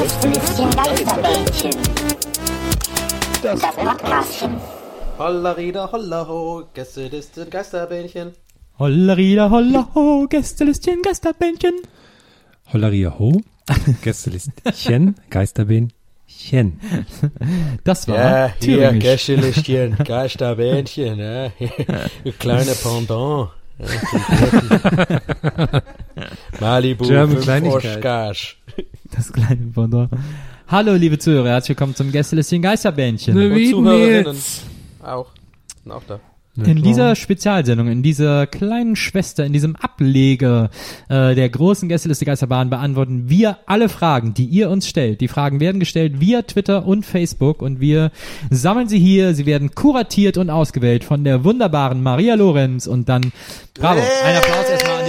[0.00, 1.70] Gästelistchen Geisterbällchen.
[3.42, 4.56] Das Podcastchen.
[5.18, 8.32] Holla Rieder, holla ho, Gästeliste Geisterbähnchen.
[8.78, 11.74] Hollerida, holla ho, Gästelistchen, Geisterbändchen.
[12.72, 13.42] Holleria Ho,
[14.00, 16.80] Gästelistchen, Geisterbähnchen.
[17.84, 18.92] Das war Ja, hier.
[18.94, 21.50] Gästelistchen, Geisterbähnchen, ja.
[22.38, 23.50] Kleine Pendant.
[26.60, 28.56] Malibu, German 5 Kleinigkeit.
[29.14, 30.10] Das kleine Pendant.
[30.68, 33.34] Hallo, liebe Zuhörer, herzlich willkommen zum Gästelistchen Geisterbändchen.
[33.34, 34.36] Ne, Und Wie Zuhörerinnen
[35.02, 35.26] auch.
[35.82, 36.20] Sind auch da.
[36.56, 40.70] In dieser Spezialsendung, in dieser kleinen Schwester, in diesem Ableger
[41.08, 45.20] äh, der großen Gästeliste Geisterbahn beantworten wir alle Fragen, die ihr uns stellt.
[45.20, 48.10] Die Fragen werden gestellt via Twitter und Facebook und wir
[48.50, 49.34] sammeln sie hier.
[49.34, 53.32] Sie werden kuratiert und ausgewählt von der wunderbaren Maria Lorenz und dann,
[53.74, 54.99] bravo, ein Applaus erstmal.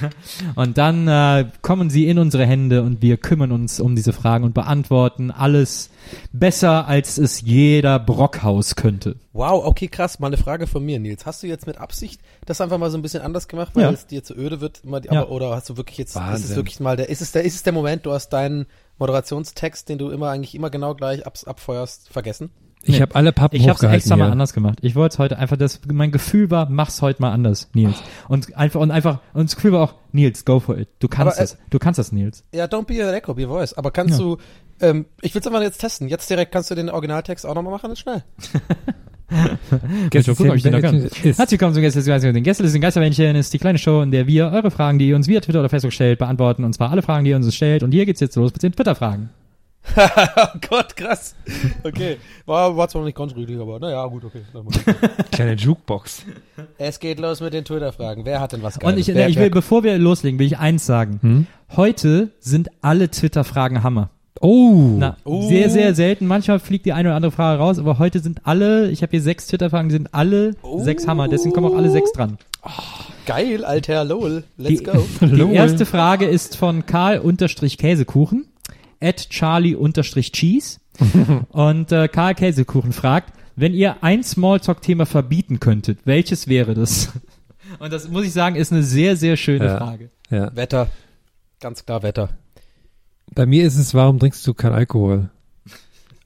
[0.56, 4.44] Und dann äh, kommen sie in unsere Hände und wir kümmern uns um diese Fragen
[4.44, 5.90] und beantworten alles
[6.32, 9.16] besser, als es jeder Brockhaus könnte.
[9.32, 10.18] Wow, okay, krass.
[10.18, 11.26] Mal eine Frage von mir, Nils.
[11.26, 13.90] Hast du jetzt mit Absicht das einfach mal so ein bisschen anders gemacht, weil Ja.
[13.90, 14.80] es dir zu öde wird?
[14.84, 15.22] Immer, die- Ja.
[15.22, 16.56] aber, oder hast du wirklich jetzt, ist es Wahnsinn.
[16.56, 18.66] wirklich mal der, ist es der, ist es der Moment, du hast deinen
[18.98, 22.50] Moderationstext, den du immer eigentlich immer genau gleich ab, abfeuerst, vergessen?
[22.82, 24.78] Ich habe alle Pappen Ich habe es extra mal anders gemacht.
[24.82, 28.02] Ich wollte es heute einfach, das, mein Gefühl war, mach's heute mal anders, Nils.
[28.28, 30.88] Und einfach, und einfach, und das Gefühl war auch, Nils, go for it.
[30.98, 31.58] Du kannst Aber, das.
[31.68, 32.42] Du kannst das, Nils.
[32.54, 33.74] Ja, don't be a record, be a voice.
[33.74, 34.24] Aber kannst Ja.
[34.24, 34.36] du,
[34.80, 36.08] ähm, ich will's einfach jetzt testen.
[36.08, 38.24] Jetzt direkt kannst du den Originaltext auch nochmal machen, ist schnell.
[39.30, 41.02] Schon gucken, ob ich den noch kann.
[41.02, 44.70] Herzlich willkommen zum Gästelisten Den Gästelisten Geistermännchen ist die kleine Show, in der wir eure
[44.70, 46.64] Fragen, die ihr uns via Twitter oder Facebook stellt, beantworten.
[46.64, 47.82] Und zwar alle Fragen, die ihr uns stellt.
[47.82, 49.30] Und hier geht's jetzt los mit den Twitter-Fragen.
[49.96, 51.34] oh Gott, krass.
[51.82, 52.18] Okay.
[52.46, 54.42] War, war zwar noch nicht ganz richtig, aber naja, gut, okay.
[55.32, 56.24] Kleine Jukebox.
[56.78, 58.24] es geht los mit den Twitter-Fragen.
[58.24, 58.94] Wer hat denn was Geiles?
[58.94, 61.18] Und ich, wer, ich wer, will, bevor wir loslegen, will ich eins sagen.
[61.22, 61.46] Hm?
[61.76, 64.10] Heute sind alle Twitter-Fragen Hammer.
[64.40, 64.94] Oh.
[64.98, 65.48] Na, Oh.
[65.48, 66.26] sehr, sehr selten.
[66.26, 69.22] Manchmal fliegt die eine oder andere Frage raus, aber heute sind alle, ich habe hier
[69.22, 70.82] sechs Twitter-Fragen, die sind alle Oh.
[70.82, 71.28] sechs Hammer.
[71.28, 72.38] Deswegen kommen auch alle sechs dran.
[73.26, 74.44] Geil, alter LOL.
[74.56, 75.04] Let's Die, go.
[75.20, 78.46] die erste Frage ist von Karl-Käsekuchen
[79.00, 80.78] at Charlie-Cheese.
[81.50, 87.12] Und äh, Karl Käsekuchen fragt, wenn ihr ein Smalltalk-Thema verbieten könntet, welches wäre das?
[87.78, 89.78] Und das muss ich sagen, ist eine sehr, sehr schöne Ja.
[89.78, 90.10] Frage.
[90.30, 90.54] Ja.
[90.56, 90.88] Wetter.
[91.60, 92.30] Ganz klar Wetter.
[93.34, 95.30] Bei mir ist es, warum trinkst du kein Alkohol?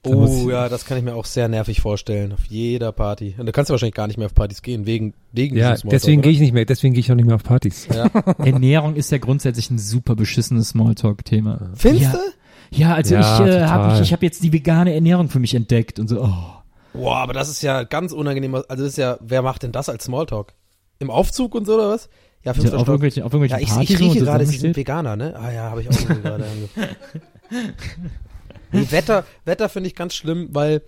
[0.01, 2.31] Da muss Oh ja, das kann ich mir auch sehr nervig vorstellen.
[2.31, 3.35] Auf jeder Party.
[3.37, 6.21] Und da kannst du wahrscheinlich gar nicht mehr auf Partys gehen, wegen, wegen Ja, deswegen
[6.21, 7.87] gehe ich nicht mehr, deswegen gehe ich auch nicht mehr auf Partys.
[7.93, 8.05] Ja.
[8.37, 11.71] Ernährung ist ja grundsätzlich ein super beschissenes Smalltalk-Thema.
[11.75, 12.11] Findest Ja.
[12.13, 12.17] du?
[12.71, 15.53] Ja, also Ja, ich äh, habe ich, ich hab jetzt die vegane Ernährung für mich
[15.55, 16.21] entdeckt und so.
[16.23, 16.33] Oh.
[16.93, 18.55] Boah, aber das ist ja ganz unangenehm.
[18.55, 20.53] Also das ist ja, wer macht denn das als Smalltalk?
[20.99, 22.05] Im Aufzug und so oder was?
[22.43, 22.87] Ja, Ja, fünfter auf Stock.
[22.87, 24.77] irgendwelchen, auf irgendwelchen Ja, ich, Partys ich rieche gerade, sie sind.
[24.77, 25.35] Veganer, ne?
[25.37, 26.45] Ah ja, habe ich auch gerade.
[28.71, 30.81] nee, Wetter, Wetter finde ich ganz schlimm, weil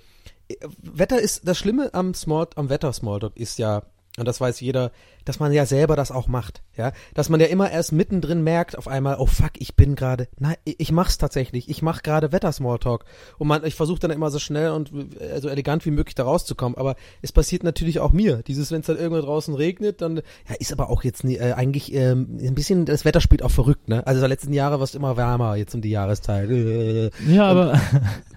[0.50, 3.84] äh, Wetter ist, das Schlimme am Small, am Wetter Smalltalk ist ja,
[4.18, 4.92] und das weiß jeder,
[5.26, 8.78] dass man ja selber das auch macht, ja, dass man ja immer erst mittendrin merkt,
[8.78, 12.52] auf einmal, oh fuck, ich bin gerade, nein, ich mach's tatsächlich, ich mach gerade Wetter
[12.52, 13.06] Smalltalk
[13.38, 16.24] und man, ich versuche dann immer so schnell und äh, so elegant wie möglich da
[16.24, 20.18] rauszukommen, aber es passiert natürlich auch mir, dieses, wenn es dann irgendwo draußen regnet, dann,
[20.18, 23.52] ja, ist aber auch jetzt nie, äh, eigentlich ähm, ein bisschen, das Wetter spielt auch
[23.52, 27.12] verrückt, ne, also die letzten Jahre war es immer wärmer, jetzt um die Jahreszeit, äh,
[27.28, 27.80] Ja, aber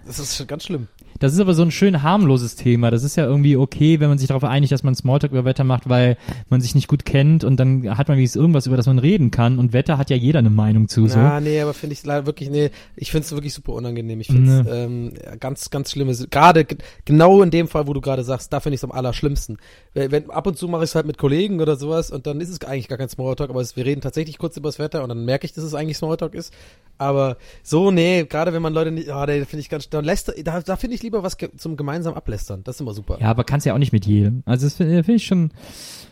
[0.06, 0.88] das ist schon ganz schlimm.
[1.20, 2.90] Das ist aber so ein schön harmloses Thema.
[2.90, 5.64] Das ist ja irgendwie okay, wenn man sich darauf einigt, dass man Smalltalk über Wetter
[5.64, 6.16] macht, weil
[6.48, 9.30] man sich nicht gut kennt und dann hat man wenigstens irgendwas, über das man reden
[9.30, 9.58] kann.
[9.58, 11.06] Und Wetter hat ja jeder eine Meinung zu.
[11.06, 11.18] So.
[11.18, 14.18] Ja, nee, aber finde ich leider wirklich, nee, ich finde es wirklich super unangenehm.
[14.20, 16.66] Ich finde es ähm, ganz, ganz schlimme, gerade
[17.04, 19.58] genau in dem Fall, wo du gerade sagst, da finde ich es am allerschlimmsten.
[19.92, 22.40] Wenn, wenn, ab und zu mache ich es halt mit Kollegen oder sowas und dann
[22.40, 25.02] ist es eigentlich gar kein Smalltalk, aber es, wir reden tatsächlich kurz über das Wetter
[25.02, 26.54] und dann merke ich, dass es eigentlich Smalltalk ist.
[26.96, 30.32] Aber so, nee, gerade wenn man Leute nicht, ah, nee, finde ich ganz, dann lässt,
[30.44, 32.62] da, da finde ich lieber was ge zum gemeinsam ablästern.
[32.64, 33.18] Das ist immer super.
[33.20, 34.42] Ja, aber kannst ja auch nicht mit jedem.
[34.46, 35.52] Also das finde find ich schon,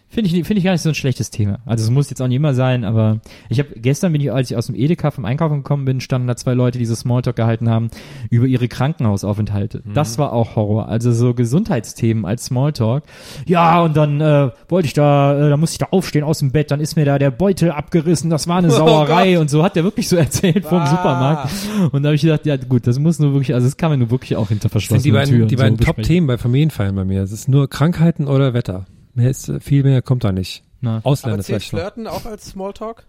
[0.08, 1.58] finde ich, finde ich gar nicht so ein schlechtes Thema.
[1.66, 4.50] Also es muss jetzt auch nicht immer sein, aber ich habe gestern bin ich, als
[4.50, 7.37] ich aus dem Edeka vom Einkaufen gekommen bin, standen da zwei Leute, die so Smalltalk
[7.37, 7.90] gehalten haben
[8.31, 9.82] über ihre Krankenhausaufenthalte.
[9.94, 10.88] Das war auch Horror.
[10.88, 13.05] Also so Gesundheitsthemen als Smalltalk.
[13.46, 16.52] Ja, und dann äh, wollte ich da, äh, da musste ich da aufstehen aus dem
[16.52, 19.76] Bett, dann ist mir da der Beutel abgerissen, das war eine Sauerei und so hat
[19.76, 20.87] der wirklich so erzählt vom Ah.
[20.87, 21.52] Supermarkt.
[21.93, 23.99] Und da habe ich gedacht, ja gut, das muss nur wirklich, also das kann man
[23.99, 26.02] nur wirklich auch hinter Das sind verschlossenen die beiden, Türen die so beiden besprechen.
[26.02, 27.22] Top-Themen bei Familienfeiern bei mir.
[27.22, 28.87] Es ist nur Krankheiten oder Wetter.
[29.19, 30.62] Mehr ist, äh, viel mehr kommt da nicht.
[30.81, 31.00] Na.
[31.03, 31.81] Ausländer aber zählt vielleicht noch.
[31.81, 33.05] Flirten auch als Smalltalk?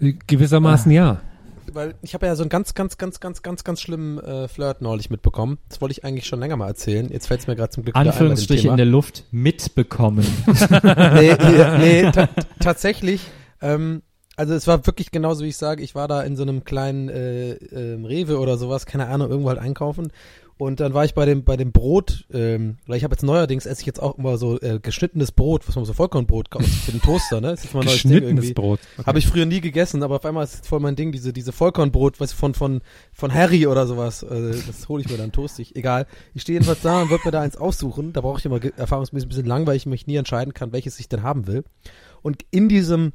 [0.00, 1.20] Äh, Gewissermaßen ja.
[1.72, 4.80] Weil ich habe ja so einen ganz, ganz, ganz, ganz, ganz, ganz schlimmen äh, Flirt
[4.80, 5.58] neulich mitbekommen.
[5.68, 7.10] Das wollte ich eigentlich schon länger mal erzählen.
[7.10, 10.24] Jetzt fällt es mir gerade zum Glück ein Anführungsstriche in der Luft mitbekommen.
[10.46, 12.28] nee, nee, nee ta
[12.60, 13.22] tatsächlich.
[13.60, 14.02] Ähm,
[14.36, 15.82] also es war wirklich genauso, wie ich sage.
[15.82, 19.48] Ich war da in so einem kleinen äh, ähm, Rewe oder sowas, keine Ahnung, irgendwo
[19.48, 20.12] halt einkaufen.
[20.58, 23.66] Und dann war ich bei dem bei dem Brot, ähm, weil ich habe jetzt neuerdings
[23.66, 26.92] esse ich jetzt auch immer so äh, geschnittenes Brot, was man so Vollkornbrot kauft für
[26.92, 27.48] den Toaster, ne?
[27.48, 28.54] Das ist jetzt mal ein neues Ding Geschnittenes irgendwie.
[28.54, 28.80] Brot.
[28.96, 29.06] Okay.
[29.06, 31.52] Habe ich früher nie gegessen, aber auf einmal ist es voll mein Ding, diese, diese
[31.52, 32.80] Vollkornbrot, was von, von,
[33.12, 34.22] von Harry oder sowas.
[34.22, 35.76] Äh, das hole ich mir dann toastig.
[35.76, 36.06] Egal.
[36.32, 38.14] Ich stehe jedenfalls da und würde mir da eins aussuchen.
[38.14, 40.98] Da brauche ich immer erfahrungsmäßig ein bisschen lang, weil ich mich nie entscheiden kann, welches
[40.98, 41.64] ich denn haben will.
[42.22, 43.12] Und in diesem,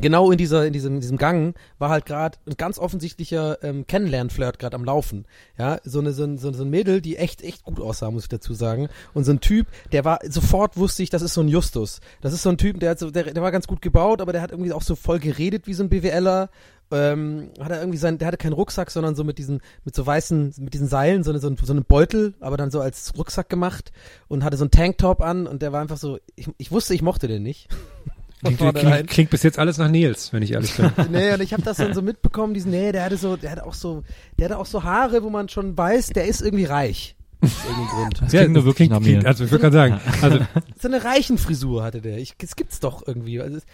[0.00, 3.86] genau in dieser, in diesem, in diesem Gang war halt gerade ein ganz offensichtlicher ähm,
[3.86, 5.26] Kennenlern-Flirt gerade am Laufen.
[5.58, 8.28] Ja, so eine, so, ein, so, ein Mädel, die echt, echt gut aussah, muss ich
[8.28, 8.88] dazu sagen.
[9.14, 12.00] Und so ein Typ, der war, sofort wusste ich, das ist so ein Justus.
[12.20, 14.32] Das ist so ein Typ, der hat so, der, der war ganz gut gebaut, aber
[14.32, 16.50] der hat irgendwie auch so voll geredet wie so ein BWLer.
[16.90, 20.06] Ähm, hat er irgendwie sein, der hatte keinen Rucksack, sondern so mit diesen, mit so
[20.06, 23.12] weißen, mit diesen Seilen, so, eine, so, ein, so einen Beutel, aber dann so als
[23.16, 23.92] Rucksack gemacht
[24.26, 27.02] und hatte so einen Tanktop an und der war einfach so, ich, ich wusste, ich
[27.02, 27.68] mochte den nicht.
[28.42, 30.90] Klingt, klingt, klingt bis jetzt alles nach Nils, wenn ich ehrlich bin.
[31.10, 33.66] Nee, und ich habe das dann so mitbekommen, diesen, nee, der hatte so, der hatte
[33.66, 34.04] auch so,
[34.38, 37.16] der hatte auch so Haare, wo man schon weiß, der ist irgendwie reich.
[37.40, 38.18] Aus irgendeinem Grund.
[38.20, 39.24] Das klingt nur wirklich nach mir.
[39.26, 40.38] also ich würde gerade sagen, also
[40.80, 42.18] So eine reichen Frisur hatte der.
[42.18, 43.40] Ich, das gibt's doch irgendwie.
[43.40, 43.66] Also, es-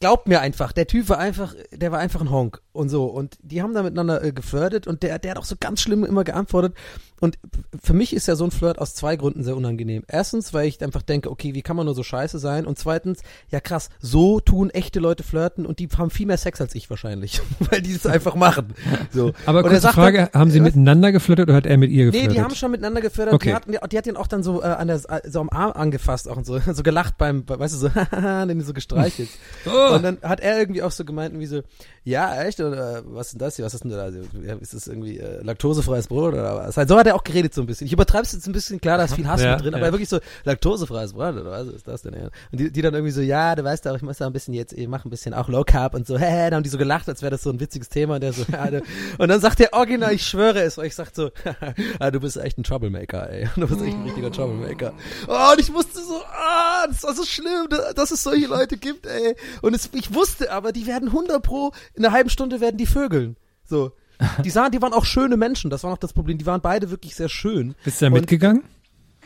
[0.00, 3.04] glaubt mir einfach, der Typ war einfach, der war einfach ein Honk und so.
[3.06, 6.04] Und die haben da miteinander äh, geflirtet und der, der hat auch so ganz schlimm
[6.04, 6.74] immer geantwortet.
[7.18, 7.38] Und
[7.82, 10.04] für mich ist ja so ein Flirt aus zwei Gründen sehr unangenehm.
[10.06, 12.66] Erstens, weil ich einfach denke, okay, wie kann man nur so scheiße sein?
[12.66, 13.20] Und zweitens,
[13.50, 16.90] ja krass, so tun echte Leute flirten und die haben viel mehr Sex als ich
[16.90, 17.40] wahrscheinlich,
[17.70, 18.74] weil die es einfach machen.
[19.12, 19.32] So.
[19.46, 20.66] aber Und kurze Frage, dann- haben sie was?
[20.66, 22.36] miteinander geflirtet oder hat er mit ihr Nee, geflirtet?
[22.36, 23.32] die haben schon miteinander gefördert.
[23.34, 23.48] Okay.
[23.48, 25.72] Die, hatten, die, die hat ihn auch dann so, äh, an der, so am Arm
[25.72, 27.88] angefasst auch und so, so gelacht beim, bei- weißt du, so,
[28.46, 29.30] den so gestreichelt.
[29.64, 29.94] Oh.
[29.94, 31.62] Und dann hat er irgendwie auch so gemeint, wie so,
[32.04, 34.18] ja, echt, oder was ist denn das hier, was ist denn da, also,
[34.60, 36.76] ist das irgendwie äh, laktosefreies Brot oder was?
[36.76, 37.86] Halt, so hat er auch geredet so ein bisschen.
[37.86, 39.92] Ich übertreib's jetzt ein bisschen, klar, da ist viel Hass Ja, mit drin, aber ja.
[39.92, 42.14] wirklich so, laktosefreies Brot oder was ist das denn?
[42.14, 42.24] Ja?
[42.52, 44.54] Und die, die dann irgendwie so, ja, du weißt auch, ich muss da ein bisschen
[44.54, 46.78] jetzt, ich mache ein bisschen auch Low Carb und so, hä, da haben die so
[46.78, 48.82] gelacht, als wäre das so ein witziges Thema und der so, ja, du,
[49.18, 51.30] und dann sagt der Original, ich schwöre es, weil ich sag so,
[51.98, 53.48] ah, du bist echt ein Troublemaker, ey.
[53.56, 54.92] Du bist echt ein richtiger Troublemaker.
[55.28, 58.76] Oh, und ich wusste so, ah, das war so schlimm, da- dass es solche Leute
[58.76, 59.34] gibt, ey.
[59.62, 62.86] Und es, ich wusste aber, die werden 100 pro, in einer halben Stunde werden die
[62.86, 63.36] Vögeln.
[63.64, 63.92] So.
[64.44, 66.38] Die sahen, die waren auch schöne Menschen, das war noch das Problem.
[66.38, 67.74] Die waren beide wirklich sehr schön.
[67.84, 68.62] Bist du da mitgegangen?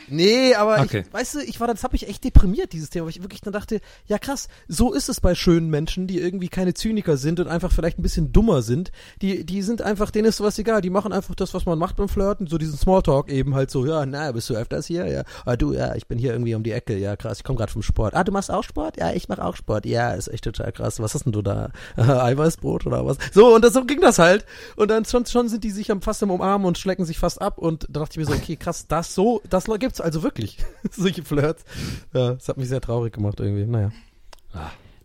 [0.09, 1.03] Nee, aber Okay.
[1.07, 3.41] ich, weißt du, ich war, das habe ich echt deprimiert, dieses Thema, weil ich wirklich
[3.41, 7.39] dann dachte, ja krass, so ist es bei schönen Menschen, die irgendwie keine Zyniker sind
[7.39, 8.91] und einfach vielleicht ein bisschen dummer sind.
[9.21, 11.95] Die, die sind einfach, denen ist sowas egal, die machen einfach das, was man macht
[11.95, 15.07] beim Flirten, so diesen Smalltalk eben halt so, ja, na, bist du öfters hier?
[15.07, 17.57] Ja, ah, du, ja, ich bin hier irgendwie um die Ecke, ja, krass, ich komme
[17.57, 18.13] gerade vom Sport.
[18.15, 18.97] Ah, du machst auch Sport?
[18.97, 19.85] Ja, ich mache auch Sport.
[19.85, 20.99] Ja, ist echt total krass.
[20.99, 21.71] Was hast denn du da?
[21.95, 23.17] Eiweißbrot oder was?
[23.33, 24.45] So, und das, so ging das halt.
[24.75, 27.41] Und dann schon, schon sind die sich am, fast im Umarmen und schlecken sich fast
[27.41, 30.57] ab und da dachte ich mir so, okay, krass, das so, das gibt's also wirklich.
[30.91, 31.65] Solche Flirts.
[32.13, 33.65] Ja, das hat mich sehr traurig gemacht irgendwie.
[33.65, 33.91] Naja.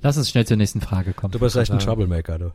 [0.01, 1.33] Lass uns schnell zur nächsten Frage kommen.
[1.33, 1.81] Du bist echt ein.
[1.81, 2.53] Troublemaker, du.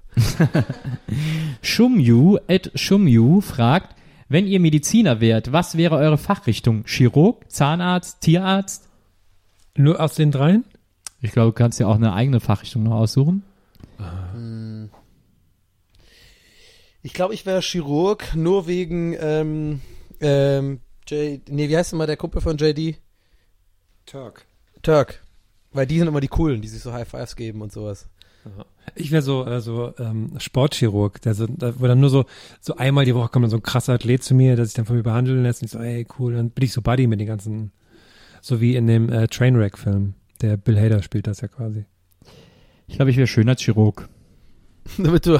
[1.61, 3.95] Shumyu, at Shumyu fragt,
[4.29, 6.85] wenn ihr Mediziner wärt, was wäre eure Fachrichtung?
[6.85, 8.87] Chirurg, Zahnarzt, Tierarzt?
[9.75, 10.63] Nur aus den dreien?
[11.21, 13.43] Ich glaube, du kannst ja auch eine eigene Fachrichtung noch aussuchen.
[17.03, 19.81] Ich glaube, ich wäre Chirurg, nur wegen, ähm,
[20.21, 20.79] ähm,
[21.11, 22.95] J, nee, wie heißt denn mal der Kumpel von JD?
[24.05, 24.45] Turk.
[24.81, 25.21] Turk.
[25.73, 28.07] Weil die sind immer die coolen, die sich so High Fives geben und sowas.
[28.95, 32.25] Ich wäre so, äh, so ähm, Sportchirurg, der so, da, wo dann nur so,
[32.59, 34.85] so einmal die Woche kommt dann so ein krasser Athlet zu mir, der sich dann
[34.85, 37.19] von mir behandeln lässt und ich so, ey, cool, dann bin ich so Buddy mit
[37.19, 37.71] den ganzen,
[38.41, 40.15] so wie in dem äh, Trainwreck-Film.
[40.41, 41.85] Der Bill Hader spielt das ja quasi.
[42.87, 44.09] Ich glaube, ich wäre schön als Chirurg.
[44.97, 45.39] Damit du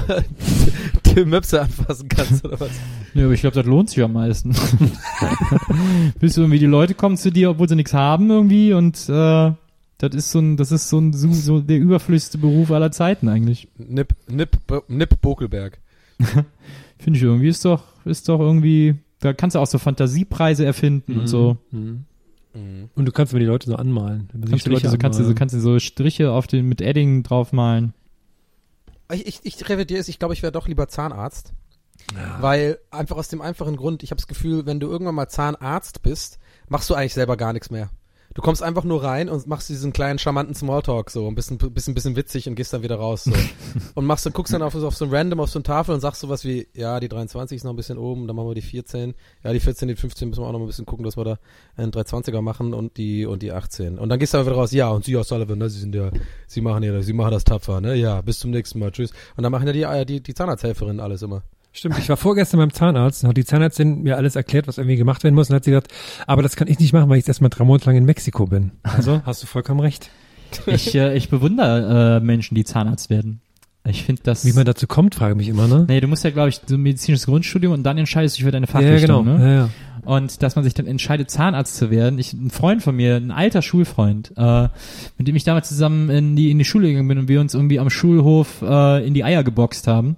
[1.04, 2.70] Tim Möpse anfassen kannst, oder was?
[3.14, 4.56] Ja, aber ich glaube, das lohnt sich am meisten.
[6.20, 9.52] Bis irgendwie die Leute kommen zu dir, obwohl sie nichts haben irgendwie und äh,
[9.98, 13.30] das ist so ein, das ist so ein so, so der überflüssigste Beruf aller Zeiten
[13.30, 13.68] eigentlich.
[13.78, 14.58] Nip, Nip,
[14.88, 15.80] Nip Bokelberg.
[16.98, 21.20] Finde ich irgendwie ist doch ist doch irgendwie da kannst du auch so Fantasiepreise erfinden
[21.20, 21.58] und so.
[21.72, 22.06] Mhm.
[22.96, 24.28] Und du kannst mir die Leute so anmalen.
[24.50, 27.24] Kannst du, Leute, so, kannst du so kannst du so Striche auf den mit Edding
[27.24, 27.94] draufmalen.
[29.12, 31.54] Ich, ich, ich revidiere es, ich glaube, ich wäre doch lieber Zahnarzt.
[32.42, 36.02] Weil einfach aus dem einfachen Grund, ich habe das Gefühl, wenn du irgendwann mal Zahnarzt
[36.02, 37.90] bist, machst du eigentlich selber gar nichts mehr.
[38.34, 41.94] Du kommst einfach nur rein und machst diesen kleinen charmanten Smalltalk so, ein bisschen, bisschen,
[41.94, 43.34] bisschen witzig und gehst dann wieder raus so.
[43.96, 46.00] und machst dann, guckst dann auf, auf so ein Random auf so eine Tafel und
[46.00, 48.62] sagst sowas wie, ja, die 23 ist noch ein bisschen oben, dann machen wir die
[48.62, 51.18] 14, ja, die 14, die 15 müssen wir auch noch mal ein bisschen gucken, dass
[51.18, 51.40] wir da
[51.76, 54.00] einen 320er machen und die, und die 18.
[54.00, 56.10] Und dann gehst du wieder raus, ja, und Sie aus Sullivan, ne, Sie sind ja,
[56.48, 59.12] Sie machen ja, Sie machen das tapfer, ne, ja, bis zum nächsten Mal, tschüss.
[59.36, 61.44] Und dann machen ja die, äh, die, die Zahnarzthelferinnen alles immer.
[61.74, 64.98] Stimmt, ich war vorgestern beim Zahnarzt und hat die Zahnärztin mir alles erklärt, was irgendwie
[64.98, 65.92] gemacht werden muss und hat sie gesagt,
[66.28, 68.46] aber das kann ich nicht machen, weil ich jetzt erstmal drei Monate lang in Mexiko
[68.46, 68.72] bin.
[68.84, 70.10] Also hast du vollkommen recht.
[70.66, 73.42] Ich, äh, ich bewundere äh, Menschen, die Zahnarzt werden.
[73.84, 74.46] Ich finde das.
[74.46, 75.86] Wie man dazu kommt, frage mich immer, ne?
[75.88, 78.46] Nee, du musst ja, glaube ich, so ein medizinisches Grundstudium und dann entscheidest du dich
[78.46, 79.38] für deine ja, Fachrichtung, genau.
[79.38, 79.44] ne?
[79.44, 79.70] Ja, ja.
[80.04, 82.18] Und dass man sich dann entscheidet, Zahnarzt zu werden.
[82.18, 84.68] Ich, ein Freund von mir, ein alter Schulfreund, äh,
[85.18, 87.54] mit dem ich damals zusammen in die, in die Schule gegangen bin und wir uns
[87.54, 90.16] irgendwie am Schulhof äh, in die Eier geboxt haben,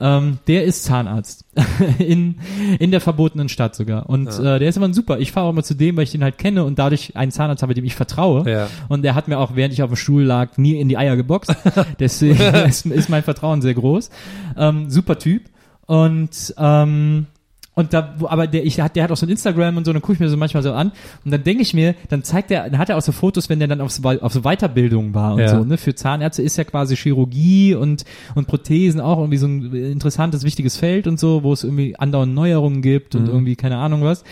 [0.00, 1.44] ähm, der ist Zahnarzt.
[1.98, 2.36] in,
[2.78, 4.08] in der verbotenen Stadt sogar.
[4.08, 5.18] Und äh, der ist immer ein super.
[5.18, 7.62] Ich fahre auch immer zu dem, weil ich den halt kenne und dadurch einen Zahnarzt
[7.62, 8.48] habe, dem ich vertraue.
[8.48, 8.68] Ja.
[8.88, 11.16] Und der hat mir auch, während ich auf dem Stuhl lag, nie in die Eier
[11.16, 11.54] geboxt.
[11.98, 14.10] Deswegen ist, ist mein Vertrauen sehr groß.
[14.56, 15.42] Ähm, super Typ.
[15.86, 17.26] Und ähm,
[17.74, 20.02] und da, wo- aber der, ich, der hat, auch so ein Instagram und so, dann
[20.02, 20.92] gucke ich mir so manchmal so an
[21.24, 23.58] und dann denke ich mir, dann zeigt er, dann hat er auch so Fotos, wenn
[23.60, 25.48] der dann auf so, auf so Weiterbildung war und Ja.
[25.48, 25.78] so, ne?
[25.78, 30.76] Für Zahnärzte ist ja quasi Chirurgie und, und Prothesen auch irgendwie so ein interessantes, wichtiges
[30.76, 34.24] Feld und so, wo es irgendwie andauernd Neuerungen gibt und irgendwie keine Ahnung was.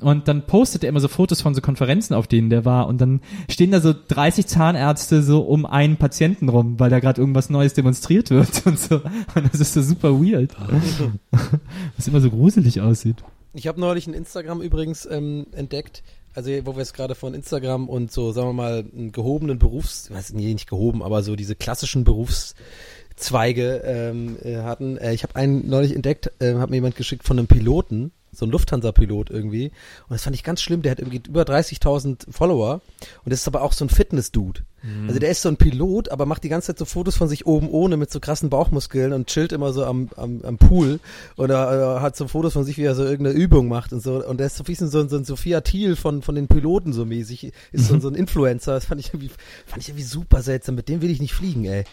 [0.00, 2.88] Und dann postet er immer so Fotos von so Konferenzen, auf denen der war.
[2.88, 7.20] Und dann stehen da so 30 Zahnärzte so um einen Patienten rum, weil da gerade
[7.20, 8.96] irgendwas Neues demonstriert wird und so.
[8.96, 10.50] Und das ist so super weird.
[11.96, 13.24] Was immer so gruselig aussieht.
[13.54, 16.02] Ich habe neulich ein Instagram übrigens ähm, entdeckt,
[16.34, 20.32] also wo wir es gerade von Instagram und so, sagen wir mal, gehobenen Berufs, weiß
[20.32, 24.96] nee, nicht gehoben, aber so diese klassischen Berufszweige ähm, äh, hatten.
[24.96, 28.46] Äh, ich habe einen neulich entdeckt, äh, hat mir jemand geschickt von einem Piloten, so
[28.46, 29.66] ein Lufthansa-Pilot irgendwie.
[30.08, 30.80] Und das fand ich ganz schlimm.
[30.82, 32.80] Der hat irgendwie über 30.000 Follower.
[33.24, 34.62] Und das ist aber auch so ein Fitness-Dude.
[35.06, 37.46] Also der ist so ein Pilot, aber macht die ganze Zeit so Fotos von sich
[37.46, 40.98] oben ohne mit so krassen Bauchmuskeln und chillt immer so am, am, am Pool.
[41.36, 44.26] Oder äh, hat so Fotos von sich, wie er so irgendeine Übung macht und so.
[44.26, 46.48] Und der ist so ein bisschen so, ein- so ein Sophia Thiel von, von den
[46.48, 47.52] Piloten so mäßig.
[47.70, 48.72] Ist so, so ein Influencer.
[48.72, 49.30] Das fand ich irgendwie,
[49.66, 50.74] fand ich irgendwie super seltsam.
[50.74, 51.84] Mit dem will ich nicht fliegen, ey.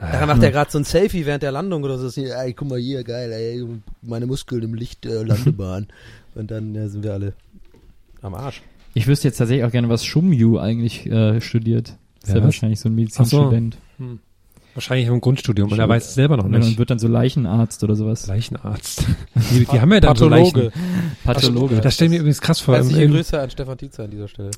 [0.00, 2.20] Da macht er gerade so ein Selfie während der Landung oder so.
[2.20, 3.64] Ey, guck mal hier, geil, ey,
[4.02, 5.88] meine Muskeln im Licht äh, Landebahn.
[6.34, 7.34] Und dann ja, sind wir alle
[8.22, 8.62] am Arsch.
[8.94, 11.96] Ich wüsste jetzt tatsächlich auch gerne, was Shumyu eigentlich äh, studiert.
[12.22, 12.44] Ist ja, was?
[12.44, 13.76] wahrscheinlich so ein Medizinstudent.
[14.74, 16.78] Wahrscheinlich im Grundstudium und er weiß es selber noch Und nicht.
[16.78, 18.28] wird dann so Leichenarzt oder sowas.
[18.28, 19.04] Leichenarzt.
[19.50, 20.60] Die, die haben ja dann so Pathologe.
[20.66, 20.72] Leichen.
[21.24, 21.80] Pathologe.
[21.80, 22.76] Das stellen wir übrigens krass vor.
[22.76, 24.52] Herzliche Grüße an Stefan Tietzer an dieser Stelle.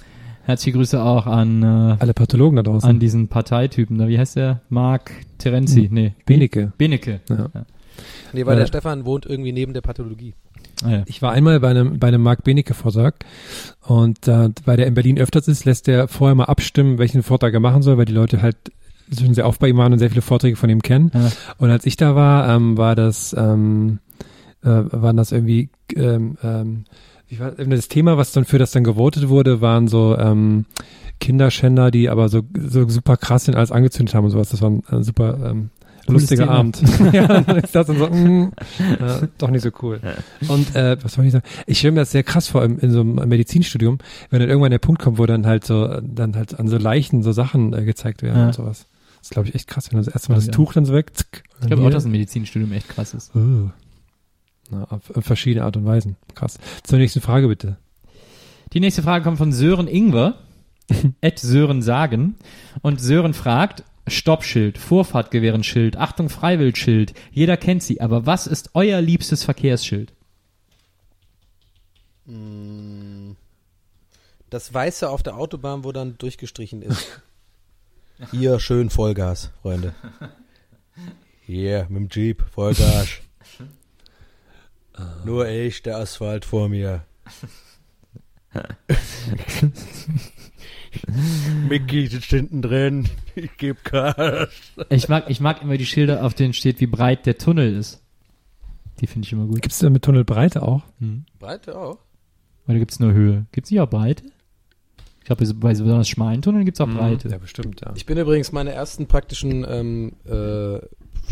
[0.45, 2.89] Herzliche Grüße auch an, äh, alle Pathologen da draußen.
[2.89, 4.09] an diesen Parteitypen da.
[4.09, 4.61] Wie heißt der?
[4.69, 5.89] Mark Terenzi.
[5.91, 6.15] Nee.
[6.27, 6.73] Benecke.
[6.79, 7.21] Benecke.
[7.29, 7.49] Ja.
[8.33, 10.35] Nee, weil Äh, der Stefan wohnt irgendwie neben der Pathologie.
[10.85, 11.03] Ah, ja.
[11.07, 13.25] Ich war einmal bei einem, bei einem Marc Benecke Vortrag
[13.87, 17.55] und äh, weil der in Berlin öfters ist, lässt er vorher mal abstimmen, welchen Vortrag
[17.55, 18.57] er machen soll, weil die Leute halt
[19.17, 21.11] schon sehr oft bei ihm waren und sehr viele Vorträge von ihm kennen.
[21.15, 21.31] Ja.
[21.59, 23.99] Und als ich da war, ähm, war das, ähm,
[24.65, 26.85] äh, waren das irgendwie, ähm, ähm,
[27.33, 30.67] wie war das Thema, was dann für das dann gewotet wurde, waren so ähm,
[31.19, 34.51] Kinderschänder, die aber so, so super krass sind, alles angezündet haben und sowas.
[34.51, 35.71] Das war ein, ein super ähm,
[36.07, 36.59] lustiger Thema.
[36.59, 36.83] Abend.
[37.13, 38.53] ja, das dann so, mm,
[39.01, 39.99] ja, doch nicht so cool.
[40.49, 41.47] Und äh, was soll ich sagen?
[41.67, 43.97] Ich stelle mir das sehr krass vor im, in so einem Medizinstudium,
[44.29, 47.23] wenn dann irgendwann der Punkt kommt, wo dann halt so, dann halt an so Leichen
[47.23, 48.47] so Sachen äh, gezeigt werden Ja.
[48.49, 48.85] und sowas.
[49.21, 50.53] Das ist, glaube ich, echt krass, wenn du das erste Mal das Ja.
[50.53, 51.13] Tuch dann so weg.
[51.15, 53.35] Zick, Ich glaube auch, dass ein Medizinstudium echt krass ist.
[53.35, 53.71] Uh.
[54.73, 56.17] Na, auf, auf verschiedene Art und Weisen.
[56.35, 56.59] Krass.
[56.83, 57.77] Zur nächsten Frage bitte.
[58.73, 60.39] Die nächste Frage kommt von Sören Ingwer,
[61.21, 62.37] at Sören Sagen.
[62.81, 69.45] Und Sören fragt, Stoppschild, Vorfahrtgewehrenschild, Achtung Freiwildschild, jeder kennt sie, aber was ist euer liebstes
[69.45, 70.15] Verkehrsschild?
[74.49, 77.23] Das Weiße auf der Autobahn, wo dann durchgestrichen ist.
[78.31, 79.95] Hier schön Vollgas, Freunde.
[81.45, 83.09] Hier mit dem Jeep, Vollgas.
[85.25, 87.05] Nur ich, der Asphalt vor mir.
[91.69, 93.09] Mickey sitzt hinten drin.
[93.35, 94.51] Ich geb Gas.
[94.91, 98.03] Ich mag, ich mag immer die Schilder, auf denen steht, wie breit der Tunnel ist.
[99.01, 99.63] Die finde ich immer gut.
[99.63, 100.83] Gibt es da mit Tunnelbreite auch?
[100.99, 101.25] Hm.
[101.39, 101.99] Breite auch.
[102.69, 103.47] Oder gibt es nur Höhe?
[103.53, 104.25] Gibt es nicht auch Breite?
[105.21, 107.29] Ich glaube, bei so besonders schmalen Tunneln gibt es auch Breite.
[107.29, 107.93] Ja, bestimmt, ja.
[107.95, 110.79] Ich bin übrigens meine ersten praktischen ähm, äh,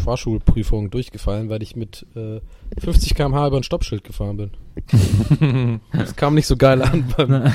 [0.00, 2.40] Fahrschulprüfungen durchgefallen, weil ich mit äh,
[2.80, 5.80] 50 km/h über ein Stoppschild gefahren bin.
[5.92, 7.52] das kam nicht so geil an beim,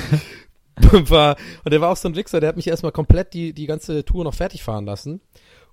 [1.10, 3.66] war, und der war auch so ein Wichser, der hat mich erstmal komplett die, die
[3.66, 5.22] ganze Tour noch fertig fahren lassen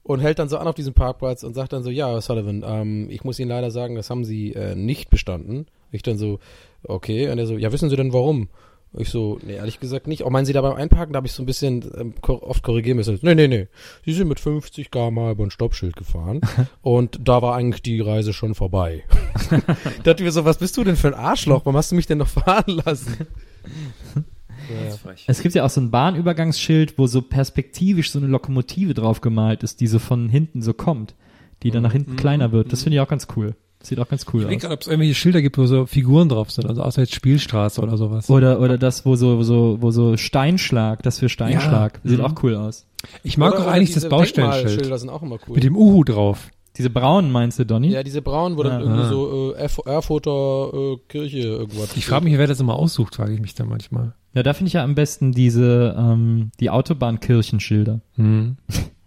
[0.03, 3.09] und hält dann so an auf diesem Parkplatz und sagt dann so, ja, Sullivan, ähm,
[3.11, 5.67] ich muss Ihnen leider sagen, das haben Sie äh, nicht bestanden.
[5.91, 6.41] Ich dann so,
[6.85, 8.49] okay, und er so, ja, wissen Sie denn warum?
[8.95, 10.23] Ich so, nee, ehrlich gesagt nicht.
[10.23, 12.63] Auch meinen Sie da beim Einparken, da habe ich so ein bisschen ähm, kor oft
[12.63, 13.19] korrigieren müssen.
[13.23, 13.69] Nee, nee, nee.
[14.05, 16.43] Sie sind mit 50 km über ein Stoppschild gefahren
[16.83, 19.05] und da war eigentlich die Reise schon vorbei.
[19.51, 21.65] da dachte ich mir so, was bist du denn für ein Arschloch?
[21.65, 23.27] Warum hast du mich denn noch fahren lassen?
[24.15, 25.15] Ja.
[25.27, 29.63] Es gibt ja auch so ein Bahnübergangsschild, wo so perspektivisch so eine Lokomotive drauf gemalt
[29.63, 31.15] ist, die so von hinten so kommt,
[31.63, 32.73] die dann nach hinten kleiner wird.
[32.73, 33.55] Das finde ich auch ganz cool.
[33.83, 34.51] Sieht auch ganz cool Ich aus.
[34.51, 37.15] denke gerade, ob es irgendwelche Schilder gibt, wo so Figuren drauf sind, also außer jetzt
[37.15, 38.29] Spielstraße oder sowas.
[38.31, 42.01] Oder, oder das, wo so, wo so, wo so Steinschlag, das für Steinschlag.
[42.05, 42.11] Ja.
[42.11, 42.25] Sieht Mhm.
[42.25, 42.87] auch cool aus.
[43.25, 45.55] Ich mag Oder- auch oder eigentlich diese das Baustellenschild sind auch immer cool.
[45.57, 46.49] mit dem Uhu drauf.
[46.79, 47.89] Diese braunen meinst du, Donny?
[47.91, 48.81] Ja, diese braunen, wo dann Ja.
[48.81, 49.09] irgendwie Ah.
[49.11, 51.95] so äh, Erf- Erfurter äh, Kirche irgendwas.
[51.97, 54.15] Ich frage mich, wer das immer aussucht, frage ich mich dann manchmal.
[54.33, 58.01] Ja, da finde ich ja am besten diese, ähm, die Autobahnkirchenschilder.
[58.17, 58.57] Hm.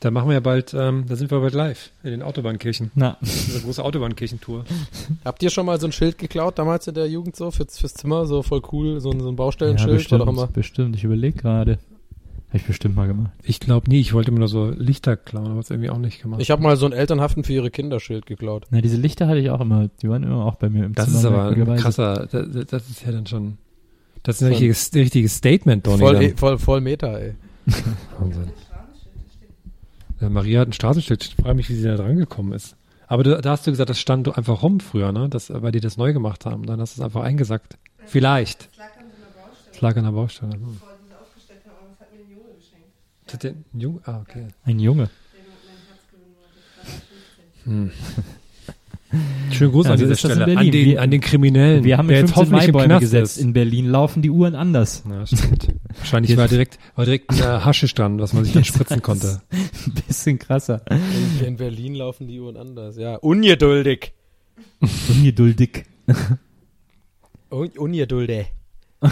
[0.00, 2.90] Da machen wir ja bald, ähm, da sind wir bald live in den Autobahnkirchen.
[2.94, 4.64] Na, Diese große Autobahnkirchentour.
[5.26, 7.92] Habt ihr schon mal so ein Schild geklaut damals in der Jugend so fürs, fürs
[7.92, 9.90] Zimmer, so voll cool, so ein, so ein ja, Baustellenschild?
[9.90, 10.46] war bestimmt, doch immer.
[10.46, 10.96] bestimmt.
[10.96, 11.78] Ich überlege gerade.
[12.48, 13.30] Habe ich bestimmt mal gemacht.
[13.44, 16.20] Ich glaube nie, ich wollte immer nur so Lichter klauen, aber es irgendwie auch nicht
[16.20, 16.40] gemacht.
[16.40, 18.66] Ich habe mal so ein Elternhaften für ihre Kinderschild geklaut.
[18.70, 19.88] Na, diese Lichter hatte ich auch immer.
[20.02, 21.18] Die waren immer auch bei mir im das Zimmer.
[21.18, 23.58] ist aber ein krasser, das, das ist ja dann schon,
[24.24, 25.98] das ist ein richtiges, richtiges Statement, Donny.
[25.98, 27.34] Voll, eh- voll, voll Meter, ey.
[28.18, 28.50] Wahnsinn.
[30.20, 31.24] Ja, Maria hat ein Straßenschild.
[31.24, 32.76] Ich frage mich, wie sie da dran gekommen ist.
[33.06, 35.28] Aber du, da hast du gesagt, das stand einfach rum früher, ne?
[35.28, 36.66] Das, weil die das neu gemacht haben.
[36.66, 37.78] Dann hast du es einfach eingesackt.
[38.06, 38.68] Vielleicht.
[39.72, 40.52] Es lag an der Baustelle.
[40.52, 40.80] Hm.
[43.24, 44.48] Das hat den Jung, ah, okay.
[44.64, 45.08] Ein Junge.
[49.50, 50.50] Schönen Gruß Ja, an so dieser ist das in Stelle.
[50.52, 50.72] An Berlin.
[50.72, 51.82] den, Wir- an den Kriminellen.
[51.84, 53.36] Wir haben der mit jetzt 15 hoffentlich im Maibäume Knast gesetzt.
[53.38, 53.42] ist.
[53.42, 55.02] In Berlin laufen die Uhren anders.
[55.08, 55.68] Ja, stimmt.
[55.98, 59.42] Wahrscheinlich war direkt, war direkt ein äh, Haschisch dran, was man sich dann spritzen konnte.
[59.50, 60.82] Ein bisschen krasser.
[61.40, 63.16] In, in Berlin laufen die Uhren anders, ja.
[63.16, 64.12] Ungeduldig.
[65.08, 65.84] Ungeduldig.
[67.50, 68.46] Un ungeduldig.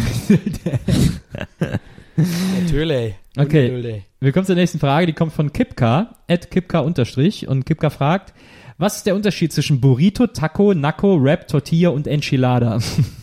[2.17, 3.15] Natürlich.
[3.37, 3.69] Okay.
[3.71, 4.03] Ungeduldig.
[4.21, 8.35] Wir kommen zur nächsten Frage, die kommt von Kipka, at Kipka unterstrich und Kipka fragt,
[8.79, 12.79] was ist der Unterschied zwischen Burrito, Taco, Naco, Wrap, Tortilla und Enchilada?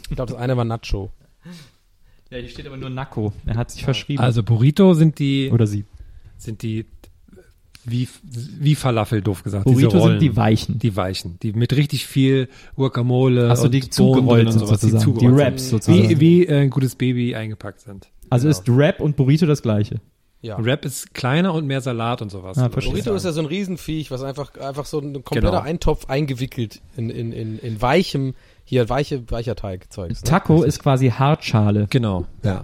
[0.10, 1.10] Ich glaube, das eine war Nacho.
[2.30, 3.34] Ja, hier steht aber nur Naco.
[3.46, 4.22] Er hat sich verschrieben.
[4.22, 5.86] Also Burrito sind die, Oder sie.
[6.38, 6.86] sind die,
[7.86, 9.66] wie, wie Falafel, doof gesagt.
[9.66, 10.80] Burrito sind die Weichen.
[10.80, 14.98] Die weichen, die mit richtig viel Guacamole Achso, die und zugerollt und sowas, sozusagen.
[15.00, 16.10] Die, zugerollt Wraps sozusagen.
[16.10, 18.08] Wie, wie äh, ein gutes Baby eingepackt sind.
[18.30, 18.58] also Genau.
[18.60, 20.02] ist Wrap und Burrito das gleiche.
[20.46, 20.64] Ja.
[20.64, 22.58] Wrap ist kleiner und mehr Salat und sowas.
[22.58, 22.68] Ah.
[22.68, 25.62] Burrito ist ja so ein Riesenviech, was einfach, einfach so ein kompletter Genau.
[25.62, 30.24] Eintopf eingewickelt in, in, in, in weichem, hier weiche, weicher Teigzeugs.
[30.24, 30.30] Ne?
[30.30, 31.88] Taco ist quasi Hartschale.
[31.90, 32.64] Genau, ja,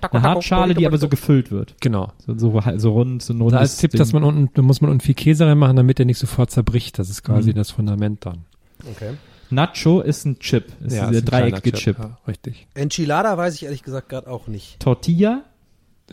[0.00, 1.76] Taco, Eine Taco, Hartschale, die Burrito, aber so gefüllt wird.
[1.80, 2.12] genau.
[2.26, 3.98] So, so, so rund, so ein Da rundes als Tipp, Ding.
[3.98, 6.98] dass man unten, da muss man unten viel Käse reinmachen, damit der nicht sofort zerbricht.
[6.98, 7.54] Das ist quasi Mhm.
[7.54, 8.44] das Fundament dann.
[8.90, 9.10] Okay.
[9.50, 10.72] Nacho ist ein Chip.
[10.84, 11.98] Ist Ja, dieser ist ein dreieckige Chip.
[11.98, 12.66] Ja, richtig.
[12.74, 14.80] Enchilada weiß ich ehrlich gesagt gerade auch nicht.
[14.80, 15.42] Tortilla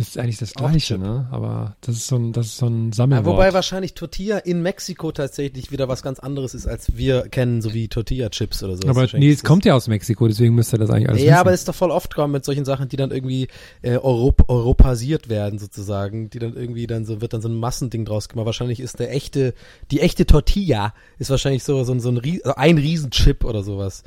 [0.08, 1.28] ist eigentlich das Gleiche, ne?
[1.32, 3.26] Aber das ist so ein, das ist so ein Ja, Sammelwort.
[3.26, 7.74] wobei wahrscheinlich Tortilla in Mexiko tatsächlich wieder was ganz anderes ist, als wir kennen, so
[7.74, 8.88] wie Tortilla-Chips oder so.
[8.88, 11.40] aber nee, es kommt ja aus Mexiko, deswegen müsste das eigentlich alles Ja, wissen.
[11.40, 13.48] aber es ist doch voll oft kommen mit solchen Sachen, die dann irgendwie
[13.82, 18.06] äh, Europ europasiert werden sozusagen, die dann irgendwie dann so wird dann so ein Massending
[18.06, 18.46] draus gemacht.
[18.46, 19.54] Wahrscheinlich ist der echte,
[19.92, 24.04] die echte Tortilla ist wahrscheinlich so so, ein- so ein, also ein Riesenchip oder sowas,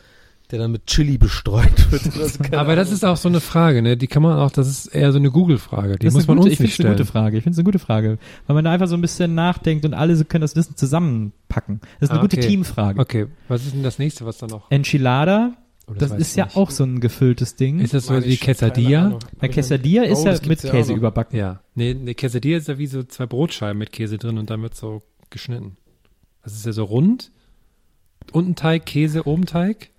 [0.52, 2.38] der dann mit Chili bestreut wird.
[2.42, 3.96] keine Aber das ist auch so eine Frage, ne?
[3.96, 5.96] Die kann man auch, das ist eher so eine Google-Frage.
[5.98, 6.98] Die Das muss man gute, uns ich finde nicht es eine stellen.
[6.98, 7.36] gute Frage.
[7.38, 8.18] Ich finde es eine gute Frage.
[8.46, 11.80] Weil man da einfach so ein bisschen nachdenkt und alle so können das Wissen zusammenpacken.
[11.98, 12.46] Das ist eine Ah, gute okay.
[12.46, 13.00] Teamfrage.
[13.00, 14.70] Okay, was ist denn das nächste, was da noch?
[14.70, 15.54] Enchilada,
[15.88, 16.56] Oh, das weiß ist ja nicht.
[16.56, 17.80] auch so ein gefülltes Ding.
[17.80, 19.18] Ist das so Meine wie Quesadilla?
[19.40, 21.36] Bei Quesadilla ist Oh, ja das mit ja Käse überbacken.
[21.36, 21.60] Ja.
[21.74, 24.76] Nee, eine Quesadilla ist ja wie so zwei Brotscheiben mit Käse drin und dann wird
[24.76, 25.76] so geschnitten.
[26.44, 27.32] Das ist ja so rund.
[28.30, 29.90] Unten Teig, Käse, oben Teig.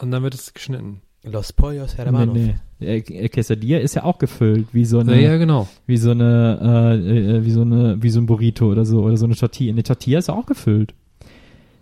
[0.00, 1.02] Und dann wird es geschnitten.
[1.22, 2.34] Los Pollos Nee, Hermanos.
[2.34, 2.54] nee.
[2.80, 5.68] äh, äh, Quesadilla ist ja auch gefüllt, wie so eine, Ja, ja, genau.
[5.86, 9.18] wie so eine, äh, äh, wie so eine, wie so ein Burrito oder so, oder
[9.18, 9.72] so eine Tortilla.
[9.72, 10.94] Eine Tortilla ist auch gefüllt.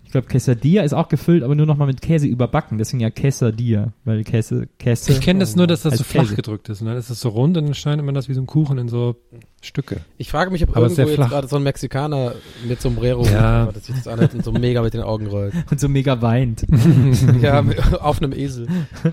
[0.05, 2.79] Ich glaube, Quesadilla ist auch gefüllt, aber nur nochmal mit Käse überbacken.
[2.79, 5.13] Deswegen ja Quesadilla, weil Käse, Käse.
[5.13, 6.35] Ich kenne das nur, dass das so flach Käse.
[6.35, 6.81] gedrückt ist.
[6.81, 8.79] Und dann ist es so rund und dann schneidet man das wie so ein Kuchen
[8.79, 9.17] in so
[9.61, 10.01] Stücke.
[10.19, 12.33] Ich frage mich, ob Aber irgendwo jetzt gerade so ein Mexikaner
[12.67, 13.67] mit Sombrero, Ja.
[13.67, 15.53] dass sich das anhört und so mega mit den Augen rollt.
[15.71, 16.65] Und so mega weint.
[17.43, 17.65] ja,
[18.01, 18.69] auf einem Esel.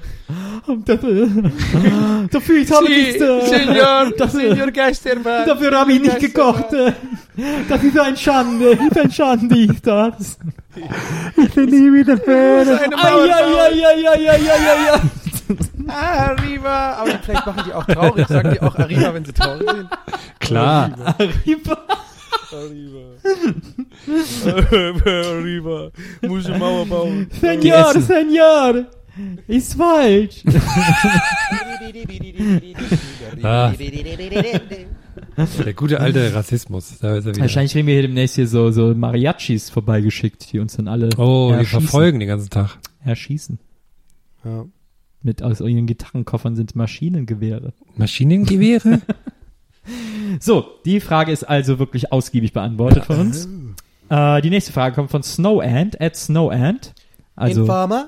[0.85, 1.27] dafür,
[2.61, 5.47] ich habe nichts, äh, dafür, Geisterbahn.
[5.47, 6.65] dafür habe ich nicht gekocht.
[7.67, 10.37] Das ist ein Schande, ist ein Schande, ist das.
[11.37, 12.93] Ich bin nie wieder Fan.
[12.93, 15.01] Eieieiei.
[15.87, 16.93] Arriva.
[16.93, 18.27] Aber vielleicht machen die auch traurig.
[18.27, 19.89] Sagen die auch Arriva, wenn sie traurig sind?
[20.39, 20.91] Klar.
[21.05, 21.77] Arriva.
[25.15, 25.91] Arriva.
[26.21, 27.27] Muss eine Mauer bauen.
[27.39, 28.85] Senor, Senor.
[29.47, 30.43] Ist falsch.
[33.43, 33.71] Ah.
[35.65, 36.97] Der gute alte Rassismus.
[36.99, 37.41] Da ist er wieder.
[37.41, 41.55] Wahrscheinlich kriegen wir hier demnächst hier so, so Mariachis vorbeigeschickt, die uns dann alle Oh,
[41.57, 42.77] die verfolgen den ganzen Tag.
[43.05, 43.59] erschießen.
[44.43, 44.65] Ja.
[45.25, 47.73] Mit aus ihren Gitarrenkoffern sind Maschinengewehre.
[47.97, 49.01] Maschinengewehre?
[50.39, 53.47] So, die Frage ist also wirklich ausgiebig beantwortet von uns.
[54.09, 56.95] Äh, die nächste Frage kommt von Snowant at Snowant.
[57.35, 58.07] Also Informer.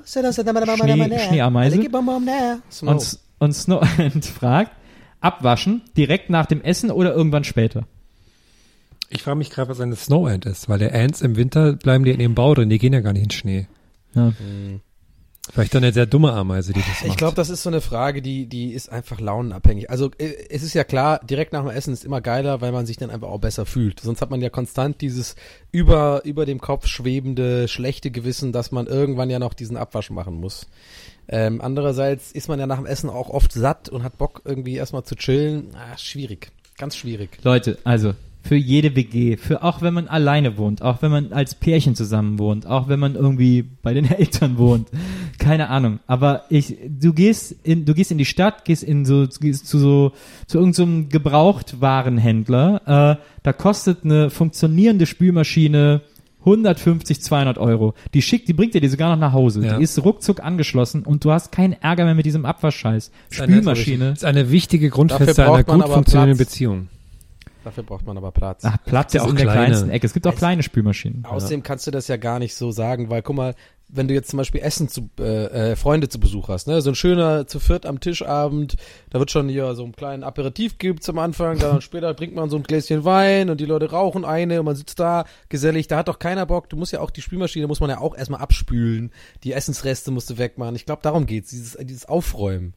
[0.77, 1.75] Schnee- Schneeameise.
[2.71, 2.89] Snow.
[2.93, 4.71] und, und Snowant fragt,
[5.21, 7.84] abwaschen direkt nach dem Essen oder irgendwann später?
[9.12, 12.03] Ich frage mich gerade, was eine Snow Ant ist, weil der Ants im Winter bleiben
[12.06, 13.67] die in ihrem Bau drin, die gehen ja gar nicht in den Schnee.
[14.15, 14.34] Ja.
[15.51, 17.05] Vielleicht dann eine sehr dumme Ameise, die das macht.
[17.05, 19.89] Ich glaube, das ist so eine Frage, die, die ist einfach launenabhängig.
[19.89, 22.86] Also äh, es ist ja klar, direkt nach dem Essen ist immer geiler, weil man
[22.86, 23.99] sich dann einfach auch besser fühlt.
[23.99, 25.36] Sonst hat man ja konstant dieses
[25.71, 30.39] über, über dem Kopf schwebende, schlechte Gewissen, dass man irgendwann ja noch diesen Abwasch machen
[30.39, 30.67] muss.
[31.29, 34.75] Ähm, andererseits ist man ja nach dem Essen auch oft satt und hat Bock irgendwie
[34.75, 35.75] erstmal zu chillen.
[35.75, 36.51] Ah, schwierig.
[36.77, 37.39] Ganz schwierig.
[37.43, 38.13] Leute, also
[38.47, 42.39] für jede WG, für auch wenn man alleine wohnt, auch wenn man als Pärchen zusammen
[42.39, 44.88] wohnt, auch wenn man irgendwie bei den Eltern wohnt,
[45.38, 45.99] keine Ahnung.
[46.07, 49.79] Aber ich, du gehst in, du gehst in die Stadt, gehst in so, gehst zu
[49.79, 50.13] so,
[50.45, 56.01] zu irgendeinem Gebrauchtwarenhändler, äh, da kostet eine funktionierende Spülmaschine
[56.39, 57.95] 150, 200 Euro.
[58.13, 59.65] Die schickt, die bringt dir die sogar noch nach Hause.
[59.65, 59.77] Ja.
[59.77, 63.12] Die ist ruckzuck angeschlossen und du hast keinen Ärger mehr mit diesem Abwaschscheiß.
[63.29, 64.12] Spülmaschine.
[64.12, 66.51] ist eine wichtige Grundfeste einer gut funktionierenden Platz.
[66.51, 66.88] Beziehung.
[67.67, 68.63] Dafür braucht man aber Platz.
[68.63, 69.65] Ach, Platz ja ist auch in der kleine.
[69.65, 70.08] kleinsten Ecke.
[70.08, 71.25] Es gibt auch kleine Spülmaschinen.
[71.25, 73.56] Außerdem kannst du das ja gar nicht so sagen, weil guck mal,
[73.89, 76.91] wenn du jetzt zum Beispiel Essen zu äh, äh, Freunde zu Besuch hast, ne, so
[76.91, 78.77] ein schöner zu viert am Tischabend,
[79.10, 82.49] da wird schon hier so einen kleinen Aperitif gibt's am Anfang, dann später trinkt man
[82.49, 85.97] so ein Gläschen Wein und die Leute rauchen eine und man sitzt da gesellig, da
[85.97, 88.39] hat doch keiner Bock, du musst ja auch die Spülmaschine muss man ja auch erstmal
[88.39, 89.12] abspülen,
[89.43, 90.77] die Essensreste musst du wegmachen.
[90.77, 92.75] Ich glaube, darum geht's, dieses dieses Aufräumen.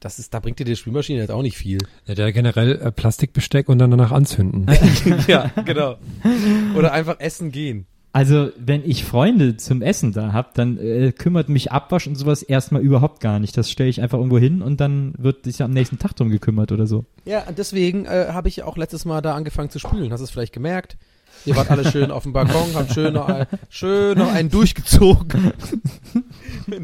[0.00, 1.78] Das ist, da bringt dir die Spülmaschine jetzt auch nicht viel.
[2.06, 4.66] Ja, der generell äh, Plastikbesteck und dann danach anzünden.
[5.28, 5.96] ja, genau.
[6.74, 7.86] Oder einfach essen gehen.
[8.12, 12.42] Also, wenn ich Freunde zum Essen da hab, dann äh, kümmert mich Abwasch und sowas
[12.42, 13.56] erstmal überhaupt gar nicht.
[13.56, 16.72] Das stelle ich einfach irgendwo hin und dann wird sich am nächsten Tag drum gekümmert
[16.72, 17.04] oder so.
[17.24, 20.10] Ja, und deswegen äh, habe ich ja auch letztes Mal da angefangen zu spülen.
[20.12, 20.96] Hast du es vielleicht gemerkt?
[21.46, 25.52] Ihr wart alle schön auf dem Balkon, habt schön noch, ein, schön noch einen durchgezogen.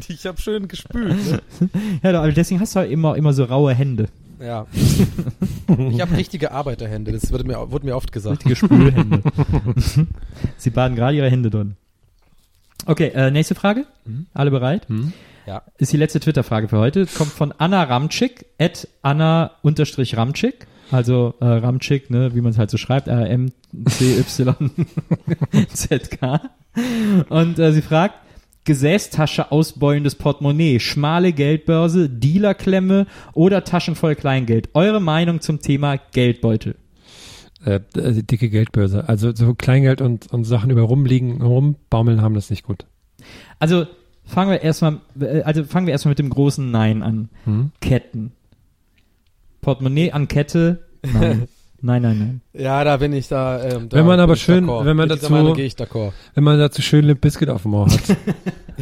[0.09, 1.15] Ich habe schön gespült.
[1.61, 1.69] Ne?
[2.03, 4.09] Ja, aber deswegen hast du halt immer, immer so raue Hände.
[4.39, 4.65] Ja.
[5.89, 8.45] Ich habe richtige Arbeiterhände, das wurde mir, wurde mir oft gesagt.
[8.45, 9.21] Richtige Spülhände.
[10.57, 11.75] Sie baden gerade ihre Hände drin.
[12.85, 13.85] Okay, äh, nächste Frage.
[14.33, 14.87] Alle bereit?
[15.45, 15.61] Ja.
[15.77, 17.05] Ist die letzte Twitter-Frage für heute.
[17.05, 20.67] Kommt von Anna Ramczyk, at Anna-Ramczyk.
[20.91, 23.61] Also äh, Ramczyk, ne, wie man es halt so schreibt, R-M-C-Y-Z-K.
[27.29, 28.15] Und äh, sie fragt,
[28.63, 34.69] Gesäßtasche ausbeulendes Portemonnaie, schmale Geldbörse, Dealerklemme oder Taschen voll Kleingeld.
[34.73, 36.75] Eure Meinung zum Thema Geldbeutel?
[37.65, 39.07] äh, äh, dicke Geldbörse.
[39.07, 42.85] Also so Kleingeld und, und Sachen über rumliegen, rumbaumeln haben das nicht gut.
[43.59, 43.87] Also
[44.25, 47.29] fangen wir erstmal, äh, also fangen wir erstmal mit dem großen Nein an.
[47.45, 47.71] Hm?
[47.81, 48.31] Ketten.
[49.67, 50.79] Portemonnaie an Kette.
[51.03, 51.49] Nein.
[51.81, 52.41] nein, nein, nein.
[52.53, 53.61] Ja, da bin ich da.
[53.61, 55.33] Ähm, da Wenn man aber schön- wenn man Mit dazu-.
[55.33, 57.99] Wenn man dazu schön Limp Biscuit auf dem Ohr hat.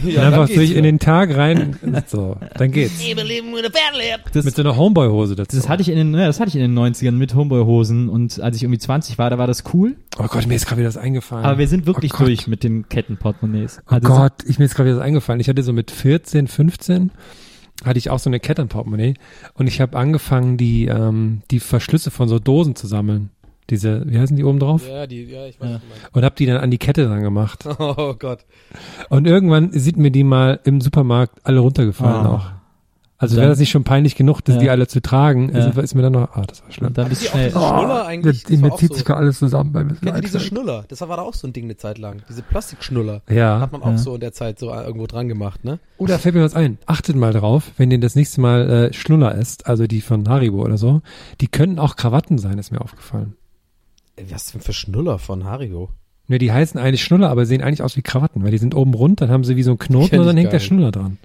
[0.03, 0.81] Ja, und einfach durch in ja.
[0.81, 2.95] den Tag rein, so, dann geht's.
[4.33, 5.55] Das, Mit so einer Homeboy-Hose dazu.
[5.55, 8.41] das hatte ich in den, ja, das hatte ich in den 90ern mit Homeboy-Hosen und
[8.41, 9.95] als ich irgendwie 20 war, da war das cool.
[10.19, 11.45] oh Gott, mir ist gerade wieder das eingefallen.
[11.45, 13.79] Aber wir sind wirklich oh durch mit den Kettenportemonnaies.
[13.85, 15.39] Oh Also, Gott, ich mir ist gerade wieder das eingefallen.
[15.39, 17.11] Ich hatte so mit 14, 15
[17.83, 19.15] hatte ich auch so eine Kette am Portemonnaie
[19.53, 23.29] und ich habe angefangen, die ähm, die Verschlüsse von so Dosen zu sammeln.
[23.71, 24.87] Diese, wie heißen die oben drauf?
[24.87, 25.81] Ja, die, ja, ich weiß, Ja.
[26.11, 27.65] Und habe die dann an die Kette dran gemacht.
[27.79, 28.45] Oh Gott.
[29.09, 32.35] Und irgendwann sind mir die mal im Supermarkt alle runtergefallen Ah.
[32.35, 32.51] auch.
[33.17, 34.61] Also wäre das nicht schon peinlich genug, dass Ja.
[34.61, 35.67] die alle zu tragen, Ja.
[35.67, 36.87] ist, ist mir dann noch, ah, das war schlimm.
[36.89, 37.47] Und dann bist du schnell.
[37.47, 38.43] diese Schnuller eigentlich?
[38.43, 38.95] das, Das mir zieht so.
[38.95, 39.93] sich gar alles zusammen bei mir.
[39.95, 40.83] Kennt ihr diese Schnuller?
[40.89, 42.23] Das war da auch so ein Ding eine Zeit lang.
[42.27, 43.21] Diese Plastikschnuller.
[43.29, 43.61] Ja.
[43.61, 43.97] Hat man auch Ja.
[43.97, 45.79] so in der Zeit so irgendwo dran gemacht, ne?
[45.97, 46.77] Oder fällt mir was ein.
[46.87, 50.61] Achtet mal drauf, wenn ihr das nächste Mal äh, Schnuller esst, also die von Haribo
[50.61, 51.01] oder so,
[51.39, 53.35] die könnten auch Krawatten sein, ist mir aufgefallen.
[54.29, 55.89] Was denn für Schnuller von Haribo?
[56.27, 58.93] Ne, die heißen eigentlich Schnuller, aber sehen eigentlich aus wie Krawatten, weil die sind oben
[58.93, 60.59] rund, dann haben sie wie so einen Knoten und dann ich hängt der.
[60.59, 61.17] Schnuller dran.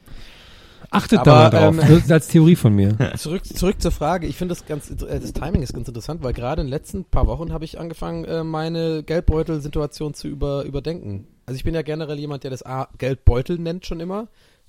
[0.90, 1.74] Achtet Aber, da mal drauf.
[1.74, 2.96] ähm, das ist als Theorie von mir.
[3.16, 4.26] Zurück, zurück zur Frage.
[4.26, 7.04] Ich finde das ganz, äh, das Timing ist ganz interessant, weil gerade in den letzten
[7.04, 11.28] paar Wochen habe ich angefangen, äh, meine Geldbeutel-Situation zu über, überdenken.
[11.46, 14.28] Also ich bin ja generell jemand, der das A, Geldbeutel nennt schon immer.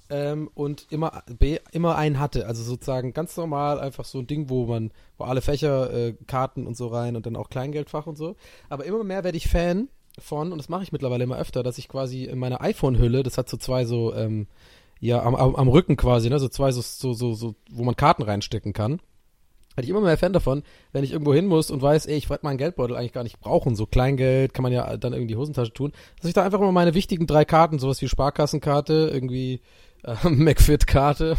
[0.10, 2.46] Ähm, und immer B, immer einen hatte.
[2.46, 6.68] Also sozusagen ganz normal einfach so ein Ding, wo man, wo alle Fächer, äh, Karten
[6.68, 8.36] und so rein und dann auch Kleingeldfach und so.
[8.68, 9.88] Aber immer mehr werde ich Fan
[10.20, 13.38] von, und das mache ich mittlerweile immer öfter, dass ich quasi in meiner iPhone-Hülle, das
[13.38, 14.48] hat so zwei so, ähm,
[15.02, 17.96] ja, am, am, am Rücken quasi, ne, so zwei so, so, so, so, wo man
[17.96, 19.02] Karten reinstecken kann.
[19.76, 22.30] Hatte ich immer mehr Fan davon, wenn ich irgendwo hin muss und weiß, ey, ich
[22.30, 25.38] wollte meinen Geldbeutel eigentlich gar nicht brauchen, so Kleingeld kann man ja dann irgendwie die
[25.38, 29.62] Hosentasche tun, dass ich da einfach immer meine wichtigen drei Karten, sowas wie Sparkassenkarte, irgendwie
[30.04, 31.36] äh, McFit-Karte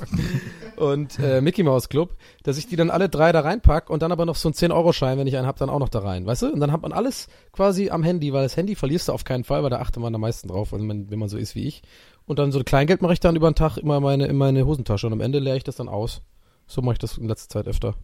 [0.76, 4.12] und äh, Mickey Mouse Club, dass ich die dann alle drei da reinpack und dann
[4.12, 6.42] aber noch so einen 10-Euro-Schein, wenn ich einen hab, dann auch noch da rein, weißt
[6.42, 6.52] du?
[6.52, 9.44] Und dann hat man alles quasi am Handy, weil das Handy verlierst du auf keinen
[9.44, 11.82] Fall, weil da achtet man am meisten drauf, wenn, wenn man so ist wie ich.
[12.26, 15.06] Und dann so Kleingeld mache ich dann über den Tag immer meine, in meine Hosentasche
[15.06, 16.22] und am Ende leere ich das dann aus.
[16.66, 17.94] So mache ich das in letzter Zeit öfter.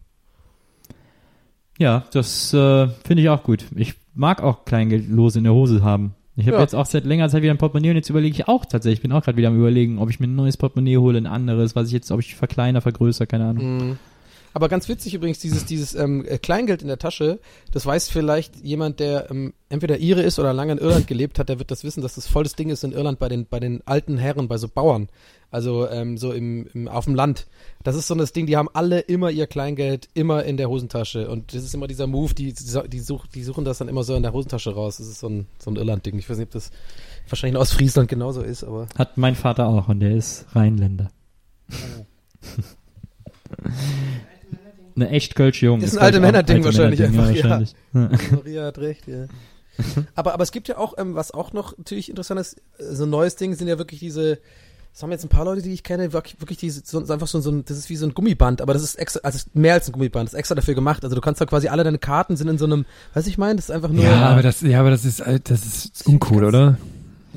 [1.77, 3.65] Ja, das äh, finde ich auch gut.
[3.75, 6.15] Ich mag auch Kleingeldlose in der Hose haben.
[6.37, 6.61] Ich habe Ja.
[6.61, 9.01] jetzt auch seit längerer Zeit wieder ein Portemonnaie und jetzt überlege ich auch tatsächlich, ich
[9.01, 11.75] bin auch gerade wieder am überlegen, ob ich mir ein neues Portemonnaie hole, ein anderes,
[11.75, 13.77] was ich jetzt, ob ich verkleiner, vergrößer, keine Ahnung.
[13.77, 13.99] Mhm.
[14.53, 17.39] Aber ganz witzig übrigens, dieses, dieses ähm, äh, Kleingeld in der Tasche,
[17.71, 21.49] das weiß vielleicht jemand, der ähm, entweder Ire ist oder lange in Irland gelebt hat,
[21.49, 23.59] der wird das wissen, dass das voll das Ding ist in Irland bei den, bei
[23.59, 25.09] den alten Herren, bei so Bauern.
[25.49, 27.47] Also ähm, so im, im, auf dem Land.
[27.83, 31.29] Das ist so das Ding, die haben alle immer ihr Kleingeld immer in der Hosentasche.
[31.29, 34.03] Und das ist immer dieser Move, die, die, die, such, die suchen das dann immer
[34.03, 34.97] so in der Hosentasche raus.
[34.97, 36.17] Das ist so ein, so ein Irland-Ding.
[36.19, 36.71] Ich weiß nicht, ob das
[37.29, 38.87] wahrscheinlich aus Friesland genauso ist, aber.
[38.97, 41.11] Hat mein Vater auch und der ist Rheinländer.
[44.95, 45.81] Eine echt Kölsche Jung.
[45.81, 47.43] Ist ein alte Männerding wahrscheinlich Männerding, einfach, ja.
[47.43, 47.75] wahrscheinlich.
[47.93, 48.35] Ja.
[48.35, 49.27] Maria hat recht, ja.
[50.15, 53.09] aber, aber es gibt ja auch, ähm, was auch noch natürlich interessant ist, so ein
[53.11, 54.39] neues Ding sind ja wirklich diese,
[54.97, 57.39] das haben jetzt ein paar Leute, die ich kenne, wirklich, wirklich diese, so, einfach so,
[57.39, 59.75] so ein, das ist wie so ein Gummiband, aber das ist extra, also es mehr
[59.75, 61.03] als ein Gummiband, das ist extra dafür gemacht.
[61.03, 63.57] Also du kannst da quasi alle deine Karten sind in so einem, weiß ich mein,
[63.57, 66.43] das ist einfach nur, Ja, aber das, ja, aber das ist, äh, das ist uncool,
[66.45, 66.77] oder?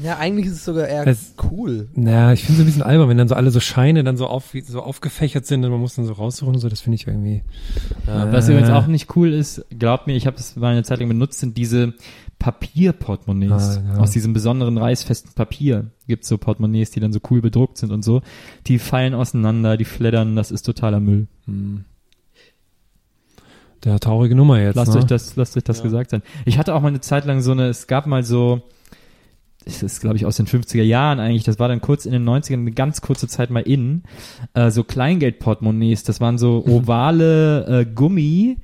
[0.03, 1.88] ja, eigentlich ist es sogar eher Es- cool.
[1.94, 4.27] Naja, ich finde so ein bisschen albern, wenn dann so alle so Scheine dann so
[4.27, 7.07] auf, so aufgefächert sind und man muss dann so raussuchen und so, das finde ich
[7.07, 7.42] irgendwie.
[8.07, 11.01] Ja, was übrigens auch nicht cool ist, glaubt mir, ich habe das mal eine Zeit
[11.01, 11.92] lang benutzt, sind diese
[12.40, 13.96] Papierportemonnaies Ah, ja.
[13.98, 15.90] aus diesem besonderen reißfesten Papier.
[16.09, 18.22] Gibt so Portemonnaies, die dann so cool bedruckt sind und so.
[18.66, 21.29] Die fallen auseinander, die fleddern, das ist totaler Müll.
[21.44, 21.85] Hm.
[23.85, 24.74] Der traurige Nummer jetzt.
[24.76, 24.98] Lasst ne?
[25.00, 25.85] euch das, lasst euch das Ja.
[25.85, 26.22] gesagt sein.
[26.44, 28.62] Ich hatte auch mal eine Zeit lang so eine, es gab mal so,
[29.64, 32.29] das ist glaube ich aus den 50er Jahren eigentlich, das war dann kurz in den
[32.29, 34.03] 90ern, eine ganz kurze Zeit mal in,
[34.55, 38.59] äh, so Kleingeld-Portemonnaies, das waren so ovale äh, Gummi,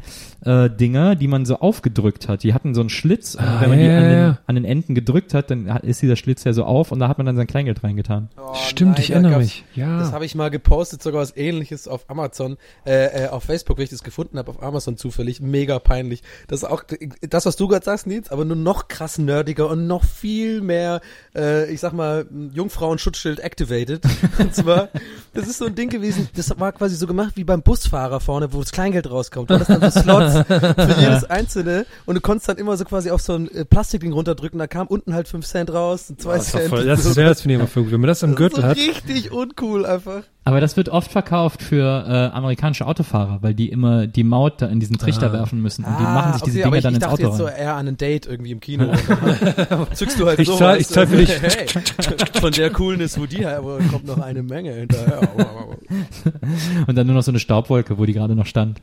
[0.45, 2.43] äh, Dinger, die man so aufgedrückt hat.
[2.43, 4.39] Die hatten so einen Schlitz und Ah, wenn man die ja, an, ja, den, ja.
[4.47, 7.09] an den Enden gedrückt hat, dann hat- ist dieser Schlitz ja so auf und da
[7.09, 8.29] hat man dann sein Kleingeld reingetan.
[8.39, 9.65] Oh, Stimmt, nein, ich erinnere mich.
[9.75, 9.99] Ja.
[9.99, 12.57] Das habe ich mal gepostet, sogar was ähnliches auf Amazon,
[12.87, 15.41] äh, äh, auf Facebook, weil ich das gefunden habe, auf Amazon zufällig.
[15.41, 16.23] Mega peinlich.
[16.49, 16.83] Das ist auch
[17.29, 20.86] das, was du gerade sagst, Nils, aber nur noch krass nerdiger und noch viel mehr,
[21.35, 24.03] äh, ich sag mal, Jungfrauen-Schutzschild activated.
[24.39, 24.89] und zwar,
[25.35, 28.53] das ist so ein Ding gewesen, das war quasi so gemacht wie beim Busfahrer vorne,
[28.53, 29.51] wo das Kleingeld rauskommt.
[29.51, 32.85] Da war das dann so Slots für jedes einzelne und du konntest dann immer so
[32.85, 36.37] quasi auf so ein äh, Plastikding runterdrücken, da kam unten halt 5 Cent raus, 2
[36.37, 36.71] das ist doch Cent.
[36.71, 37.93] voll, das, ist, ja, das finde ich aber voll gut.
[37.93, 38.77] Wenn man das am Gürtel so hat.
[38.77, 40.23] richtig uncool einfach.
[40.47, 44.67] Aber das wird oft verkauft für äh, amerikanische Autofahrer, weil die immer die Maut da
[44.67, 45.33] in diesen Trichter Ah.
[45.33, 47.15] werfen müssen und die machen sich diese Ah, aber Dinger ich, dann ich ins dachte
[47.25, 47.55] Auto jetzt so rein.
[47.59, 48.87] eher an ein Date irgendwie im Kino.
[48.87, 50.57] Dann zückst du halt Ich so.
[50.57, 51.31] zahl- ich zahl für dich.
[51.43, 51.67] Hey,
[52.41, 55.21] von der Coolness, wo die her, aber kommt noch eine Menge hinterher.
[56.87, 58.81] Und dann nur noch so eine Staubwolke, wo die gerade noch stand.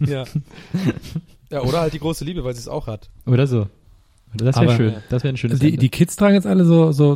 [0.00, 0.24] ja.
[1.50, 3.10] ja, oder halt die große Liebe, weil sie es auch hat.
[3.26, 3.66] Oder so.
[4.34, 4.94] Das wäre schön.
[5.10, 5.78] Das wäre ein schönes Die, Ende.
[5.78, 7.14] die Kids tragen jetzt alle so, so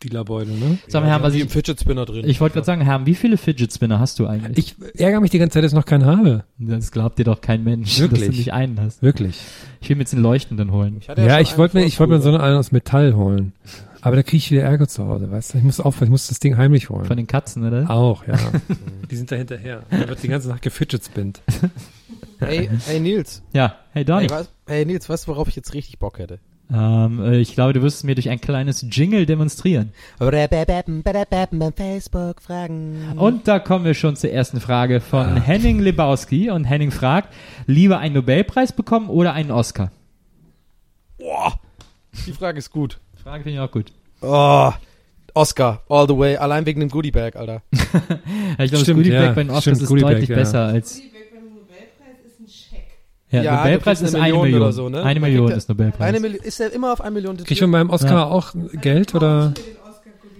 [0.00, 0.78] Drogendealerbeutel, ne?
[0.88, 2.28] Sag mal, Herr, die was ich, Fidget Spinner drin.
[2.28, 4.74] ich wollte gerade sagen, Herr, wie viele Fidget Spinner hast du eigentlich?
[4.80, 6.44] Ich ärgere mich die ganze Zeit, dass ich noch keinen habe.
[6.58, 8.20] das glaubt dir doch kein Mensch, Wirklich?
[8.20, 9.02] dass du nicht einen hast.
[9.02, 9.38] Wirklich.
[9.80, 11.00] Ich will mir jetzt einen leuchtenden holen.
[11.06, 13.52] hatte Ja, schon ich wollte mir, ich wollte mir so einen aus Metall holen.
[14.02, 15.58] Aber da kriege ich wieder Ärger zu Hause, weißt du?
[15.58, 17.04] Ich muss aufpassen, ich muss das Ding heimlich holen.
[17.04, 17.90] Von den Katzen, oder?
[17.90, 18.36] Auch, ja.
[19.10, 19.82] die sind da hinterher.
[19.90, 21.42] Da wird die ganze Nacht gefidget spinnt.
[22.38, 23.42] Hey, hey Nils.
[23.52, 23.76] Ja.
[23.92, 24.26] Hey, Donny.
[24.28, 26.38] Hey, hey Nils, weißt du, worauf ich jetzt richtig Bock hätte?
[26.72, 29.92] Ähm, äh, ich glaube, du wirst es mir durch ein kleines Jingle demonstrieren.
[31.72, 33.14] Facebook fragen.
[33.16, 36.50] Und da kommen wir schon zur ersten Frage von Henning Lebowski.
[36.50, 37.32] Und Henning fragt,
[37.66, 39.90] lieber einen Nobelpreis bekommen oder einen Oscar?
[41.18, 41.58] Boah,
[42.26, 42.98] die Frage ist gut.
[43.22, 43.92] Frage finde ich auch gut.
[44.22, 44.72] Oh,
[45.34, 47.62] Oscar, all the way, allein wegen dem Goodie Bag, Alter.
[48.58, 49.32] Ja, ich glaube, das Stimmt, Goodie Bag ja.
[49.32, 50.36] bei den Oscars Stimmt, ist Goodie Bag, deutlich ja.
[50.36, 51.00] besser als.
[51.32, 52.88] beim Nobelpreis ist ein Scheck.
[53.30, 54.62] Ja, Ja, Nobelpreis ist eine eine Million Million.
[54.62, 55.02] oder so, ne?
[55.04, 56.08] Eine Million ja- ist Nobelpreis.
[56.08, 58.24] Eine Million, ist ja immer auf eine Million Krieg ich von meinem Oscar Ja.
[58.24, 59.52] auch Geld oder?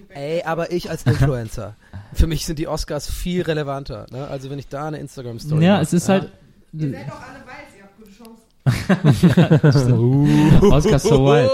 [0.09, 1.75] Ey, aber ich als Influencer.
[2.13, 4.05] Für mich sind die Oscars viel relevanter.
[4.11, 4.27] Ne?
[4.27, 6.29] Also wenn ich da eine Instagram-Story ja, mache, es ist halt.
[6.73, 8.43] Ihr seid auch alle weiß, ihr habt gute Chancen.
[10.61, 11.49] Oscar so wild.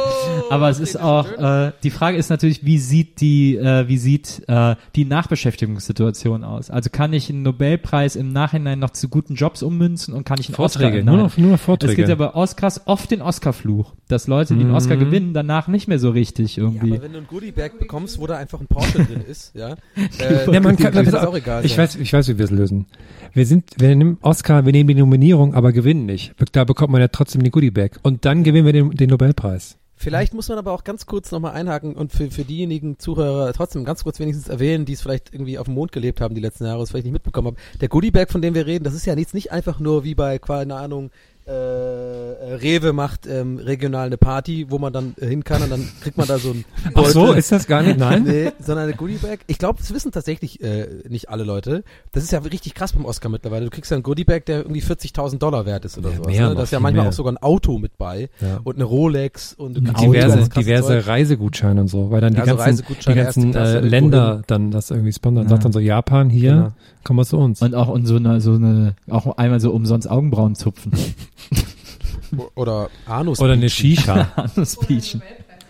[0.50, 4.44] Aber es ist auch, äh, die Frage ist natürlich, wie sieht die, äh, wie sieht
[4.48, 6.70] äh, die Nachbeschäftigungssituation aus?
[6.70, 10.48] Also kann ich einen Nobelpreis im Nachhinein noch zu guten Jobs ummünzen und kann ich
[10.50, 11.96] einen Vorträge, Oscar nur noch, nur noch Es Vorträge.
[11.96, 15.00] gibt ja bei Oscars oft den Oscar-Fluch, dass Leute, die einen Oscar Mhm.
[15.02, 16.94] gewinnen, danach nicht mehr so richtig Ja, irgendwie.
[16.94, 19.76] aber wenn du ein Goodie Bag bekommst, wo da einfach ein Porsche drin ist, ja,
[20.20, 21.84] äh, ja, man kann, das auf, auch egal ich sein.
[21.84, 22.86] weiß, ich weiß, wie wir es lösen.
[23.34, 26.34] Wir sind, wir nehmen Oscar, wir nehmen die Nominierung, aber gewinnen nicht.
[26.54, 28.00] Da bekommt man ja trotzdem den Goodie Bag.
[28.04, 29.78] Und dann gewinnen wir den, den Nobelpreis.
[30.00, 33.84] Vielleicht muss man aber auch ganz kurz nochmal einhaken und für, für diejenigen Zuhörer trotzdem
[33.84, 36.66] ganz kurz wenigstens erwähnen, die es vielleicht irgendwie auf dem Mond gelebt haben die letzten
[36.66, 37.58] Jahre, es vielleicht nicht mitbekommen haben.
[37.82, 40.14] Der Goodie Bag, von dem wir reden, das ist ja jetzt nicht einfach nur wie
[40.14, 41.10] bei, keine Ahnung,
[41.48, 45.88] äh, Rewe macht ähm, regional eine Party, wo man dann äh, hin kann und dann
[46.02, 47.98] kriegt man da so ein Ach so, ist das gar nicht?
[48.00, 48.24] Nein?
[48.28, 49.40] Nee, sondern eine Goodie Bag.
[49.48, 51.84] Ich glaube, das wissen tatsächlich äh, nicht alle Leute.
[52.12, 53.66] Das ist ja richtig krass beim Oscar mittlerweile.
[53.66, 56.28] Du kriegst ja einen Goodie Bag, der irgendwie 40.000 Dollar wert ist oder Ja, sowas.
[56.34, 56.56] mehr ne?
[56.56, 57.10] Da ist ja manchmal mehr.
[57.10, 58.60] auch sogar ein Auto mit bei Ja.
[58.64, 61.08] und eine Rolex und kriegst diverse, krasse diverse.
[61.08, 64.90] Reisegutscheine und so, weil dann die Ja, so ganzen, die ganzen äh, Länder dann das
[64.92, 65.46] irgendwie sponsern.
[65.46, 65.50] Ja.
[65.52, 66.72] Sagt dann so Japan hier, Genau.
[67.04, 67.62] komm mal zu uns.
[67.62, 70.92] Und auch und so eine, so eine, auch einmal so umsonst Augenbrauen zupfen.
[72.56, 73.40] Oder Anus.
[73.40, 75.22] Oder eine Shisha Anus-Peachen.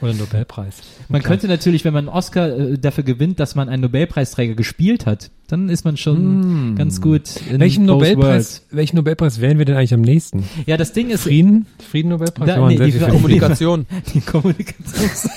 [0.02, 0.78] oder einen Nobelpreis.
[1.08, 5.06] Man könnte natürlich, wenn man einen Oscar äh, dafür gewinnt, dass man einen Nobelpreisträger gespielt
[5.06, 6.76] hat, dann ist man schon Mm.
[6.76, 10.44] ganz gut in Welchen Nobelpreis, welchen Nobelpreis wählen wir denn eigentlich am nächsten?
[10.66, 11.66] Ja, das Ding ist, Frieden?
[11.90, 12.46] Frieden-Nobelpreis?
[12.48, 13.10] Da- Kann man nee, die Frieden.
[13.12, 13.86] Kommunikation.
[14.14, 15.28] die Kommunikations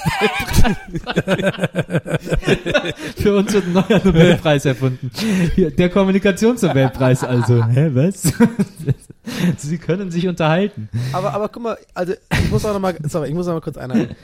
[3.17, 5.11] Für uns wird ein neuer Nobelpreis erfunden.
[5.57, 7.65] Der Kommunikationsnobelpreis also.
[7.67, 8.23] Hä, was?
[9.59, 10.89] Sie können sich unterhalten.
[11.13, 13.61] Aber, aber guck mal, also ich muss auch noch mal, sorry, ich muss noch mal
[13.61, 14.17] kurz einhaken.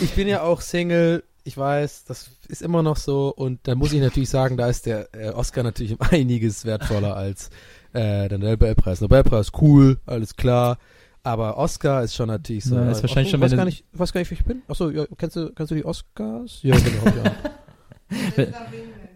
[0.00, 3.92] Ich bin ja auch Single, ich weiß, das ist immer noch so und da muss
[3.92, 7.50] ich natürlich sagen, da ist der äh, Oscar natürlich um einiges wertvoller als
[7.92, 9.00] äh, der Nobelpreis.
[9.00, 10.78] Nobelpreis cool, alles klar,
[11.24, 12.76] aber Oscar ist schon natürlich so.
[12.76, 14.62] Na, ist wahrscheinlich Ach, schon, weiß gar nicht, weiß gar nicht, wer ich bin.
[14.68, 16.60] Achso, ja, kennst du, kennst du die Oscars?
[16.62, 18.46] Ja, genau, ja.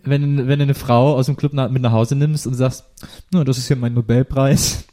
[0.07, 2.85] Wenn, wenn du eine Frau aus dem Club nach, mit nach Hause nimmst und sagst,
[3.33, 4.85] no, das ist hier mein Nobelpreis.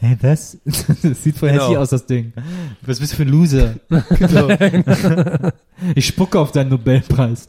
[0.00, 0.58] Hä, was?
[1.02, 1.62] Das sieht voll Genau.
[1.62, 2.32] hässlich aus, das Ding.
[2.82, 3.74] Was bist du für ein Loser?
[4.18, 4.48] genau.
[5.94, 7.46] Ich spucke auf deinen Nobelpreis.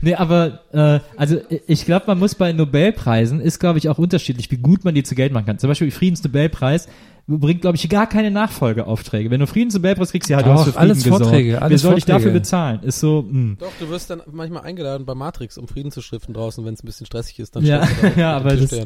[0.00, 4.50] nee, aber äh, also ich glaube, man muss bei Nobelpreisen, ist glaube ich auch unterschiedlich,
[4.52, 5.58] wie gut man die zu Geld machen kann.
[5.58, 6.86] Zum Beispiel Friedensnobelpreis
[7.28, 9.30] bringt, glaube ich, gar keine Nachfolgeaufträge.
[9.30, 11.22] Wenn du Friedensnobelpreis kriegst, ja, du Doch, hast für Frieden alles gesorgt.
[11.24, 12.38] Vorträge, Wer alles soll ich dafür Vorträge.
[12.40, 12.80] bezahlen?
[12.82, 13.56] Ist so, hm.
[13.58, 16.82] Doch, du wirst dann manchmal eingeladen bei Matrix, um Frieden zu stiften draußen, wenn es
[16.82, 17.56] ein bisschen stressig ist.
[17.56, 17.86] Dann Ja,
[18.16, 18.76] ja, aber das- da.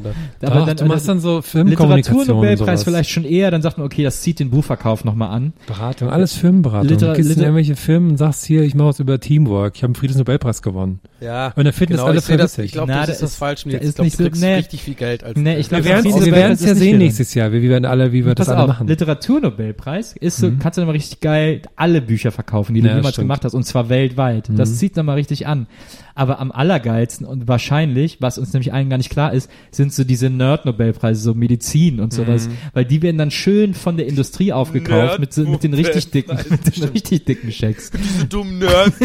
[0.47, 2.83] Aber Doch, dann, du machst dann so Firmenkommunikation und Literaturnobelpreis sowas.
[2.83, 5.53] vielleicht schon eher, dann sagt man, okay, das zieht den Buchverkauf nochmal an.
[5.67, 6.89] Beratung, alles Firmenberatung.
[6.89, 9.83] Liter- du gehst in irgendwelche Firmen und sagst hier, ich mache was über Teamwork, ich
[9.83, 10.99] habe einen Friedensnobelpreis gewonnen.
[11.19, 12.65] Ja, Und da finden genau, das alle ich, seh das, verwitzig.
[12.65, 13.63] ich glaube, das da ist das ist- falsch.
[13.65, 15.91] da Ich ist glaube, nicht du kriegst richtig viel Geld als Nee, ich glaub, Wir
[15.91, 18.63] werden ist ja sehen nächstes Jahr, wie wir werden alle, wie wir das Pass alle
[18.63, 18.87] auf, machen.
[18.87, 22.95] Literaturnobelpreis ist so, kannst du dann mal richtig geil alle Bücher verkaufen, die du Ja,
[22.95, 23.25] jemals stimmt.
[23.25, 24.49] gemacht hast, und zwar weltweit.
[24.49, 25.67] Das zieht dann mal richtig an.
[26.13, 30.03] Aber am allergeilsten und wahrscheinlich, was uns nämlich allen gar nicht klar ist, sind so
[30.03, 35.19] diese Nerd-Nobelpreise, so Medizin und sowas, weil die werden dann schön von der Industrie aufgekauft
[35.19, 37.91] mit, so, mit den richtig dicken, mit den richtig dicken Schecks.
[37.91, 38.97] Diese dummen Nerds,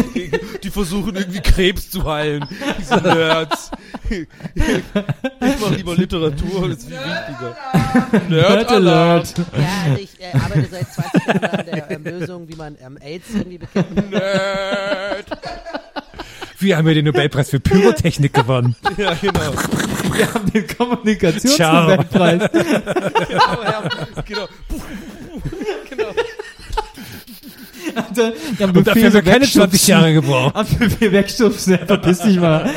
[0.63, 2.45] die versuchen irgendwie Krebs zu heilen.
[2.79, 3.71] Diese Nerds.
[4.09, 7.55] Ich mache lieber Literatur, das ist viel wichtiger.
[8.29, 9.16] Nerd Alert.
[9.25, 12.97] Ja, also ich äh, arbeite seit 20 Jahren an der ähm, Lösung, wie man ähm,
[13.01, 15.25] AIDS irgendwie bekämpfen Nerd.
[16.59, 18.75] Wir haben ja den Nobelpreis für Pyrotechnik gewonnen.
[18.97, 19.53] Ja, genau.
[20.11, 22.49] Wir haben den Kommunikationsnobelpreis.
[22.51, 23.89] Genau, ja,
[24.25, 24.47] genau.
[25.87, 26.09] genau.
[28.15, 30.55] Dann, dann Und dafür haben wir keine 20 Jahre gebraucht.
[30.55, 32.71] Dafür wir wegstupsen, ja, verpiss dich mal.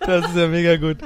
[0.00, 0.98] Das ist ja mega gut.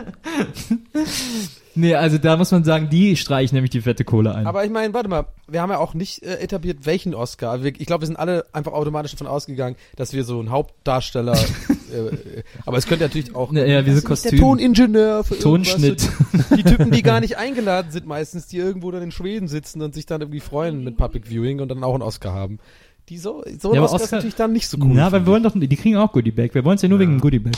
[1.76, 4.46] Nee, also da muss man sagen, die streichen nämlich die fette Kohle ein.
[4.46, 7.64] Aber ich meine, warte mal, wir haben ja auch nicht äh, etabliert, welchen Oscar.
[7.64, 11.32] Wir, ich glaube, wir sind alle einfach automatisch davon ausgegangen, dass wir so einen Hauptdarsteller,
[11.92, 14.30] äh, aber es könnte natürlich auch Ja, ja, nicht, Kostüm.
[14.30, 16.00] der Toningenieur für Tonschnitt.
[16.00, 19.82] So, die Typen, die gar nicht eingeladen sind meistens, die irgendwo dann in Schweden sitzen
[19.82, 22.60] und sich dann irgendwie freuen mit Public Viewing und dann auch einen Oscar haben.
[23.08, 24.92] Die so, so Ja, aber Oscar, ist Oscar- natürlich dann nicht so cool.
[24.94, 26.54] Na, aber wir wollen doch, die kriegen auch Goodie Bag.
[26.54, 27.54] Wir wollen es ja nur wegen dem Goodie Bag.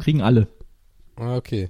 [0.00, 0.46] Kriegen alle.
[1.16, 1.68] Ah, Okay.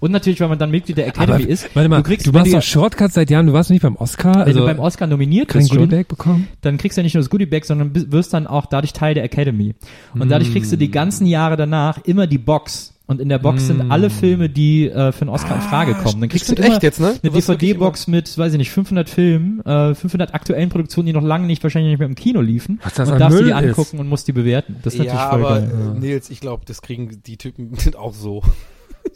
[0.00, 1.74] Und natürlich, weil man dann Mitglied der Academy Aber, ist.
[1.74, 3.82] warte mal, du kriegst, du wenn machst doch Shortcuts seit Jahren, du warst noch nicht
[3.82, 6.48] beim Oscar, wenn also du beim Oscar nominiert kein bist schon, Goodiebag bekommen?
[6.60, 9.14] dann kriegst du ja nicht nur das Goodie Bag, sondern wirst dann auch dadurch Teil
[9.14, 9.74] der Academy.
[10.14, 12.92] Und dadurch kriegst du die ganzen Jahre danach immer die Box.
[13.08, 16.20] Und in der Box sind alle Filme, die äh, für einen Oscar in Frage kommen.
[16.20, 17.14] Dann kriegst du echt jetzt, ne?
[17.22, 21.46] eine DVD-Box mit, weiß ich nicht, 500 Filmen, äh, 500 aktuellen Produktionen, die noch lange
[21.46, 22.80] nicht wahrscheinlich nicht mehr im Kino liefen.
[22.82, 23.68] Was das und darfst du die Müll ist.
[23.68, 24.76] angucken und musst die bewerten.
[24.82, 25.70] Das ist natürlich ja, voll aber geil.
[25.94, 28.42] äh, Nils, ich glaube, das kriegen die Typen auch so.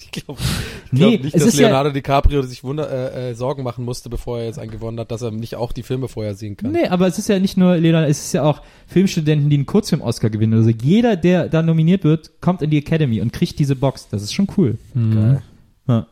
[0.03, 3.31] Ich glaube ich Nee, glaub nicht, es dass ist ja- Leonardo DiCaprio sich Wunder, äh,
[3.31, 5.83] äh, Sorgen machen musste, bevor er jetzt einen gewonnen hat, dass er nicht auch die
[5.83, 6.73] Filme vorher sehen kann.
[6.73, 9.67] Nee, aber es ist ja nicht nur Leonardo, es ist ja auch Filmstudenten, die einen
[9.67, 10.55] Kurzfilm-Oscar gewinnen.
[10.55, 14.09] Also jeder, der da nominiert wird, kommt in die Academy und kriegt diese Box.
[14.09, 14.79] Das ist schon cool.
[14.95, 15.43] Geil.
[15.87, 16.07] Ja.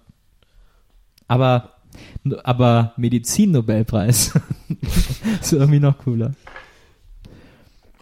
[1.26, 1.70] Aber,
[2.45, 4.32] aber Medizin-Nobelpreis
[5.41, 6.32] ist irgendwie noch cooler.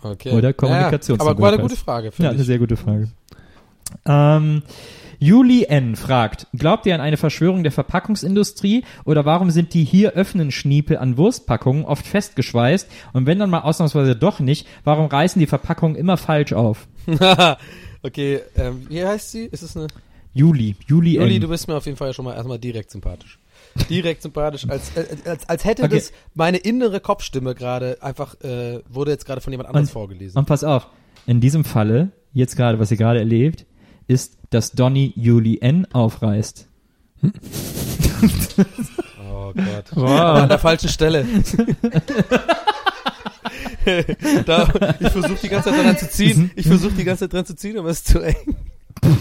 [0.02, 0.30] Okay.
[0.32, 0.86] Oder Ja,
[1.18, 2.46] aber war eine gute Frage, Ja, finde eine ich.
[2.46, 3.08] sehr gute Frage.
[4.04, 4.62] Ähm,
[5.18, 5.96] Juli N.
[5.96, 11.00] fragt, glaubt ihr an eine Verschwörung der Verpackungsindustrie oder warum sind die hier öffnen Schniepe
[11.00, 15.96] an Wurstpackungen oft festgeschweißt und wenn dann mal ausnahmsweise doch nicht, warum reißen die Verpackungen
[15.96, 16.86] immer falsch auf?
[18.02, 19.44] okay, ähm, wie heißt sie?
[19.44, 19.86] Ist es eine?
[20.34, 21.40] Juli, Juli, Juli, N.
[21.40, 23.38] du bist mir auf jeden Fall schon mal erstmal direkt sympathisch.
[23.88, 25.94] Direkt sympathisch, als, äh, als, als hätte Okay.
[25.94, 30.38] das meine innere Kopfstimme gerade einfach, äh, wurde jetzt gerade von jemand anderes Und- vorgelesen.
[30.38, 30.88] Und pass auf,
[31.26, 33.64] in diesem Falle, jetzt gerade, was ihr gerade erlebt,
[34.08, 35.86] ist, dass Donny Juli N.
[35.92, 36.66] aufreißt.
[39.30, 39.92] Oh Gott.
[39.96, 41.24] Aber an der falschen Stelle.
[44.46, 46.50] da, ich versuche die ganze Zeit dran zu ziehen.
[46.56, 48.56] Ich versuche die ganze Zeit dran zu ziehen, aber es ist zu eng.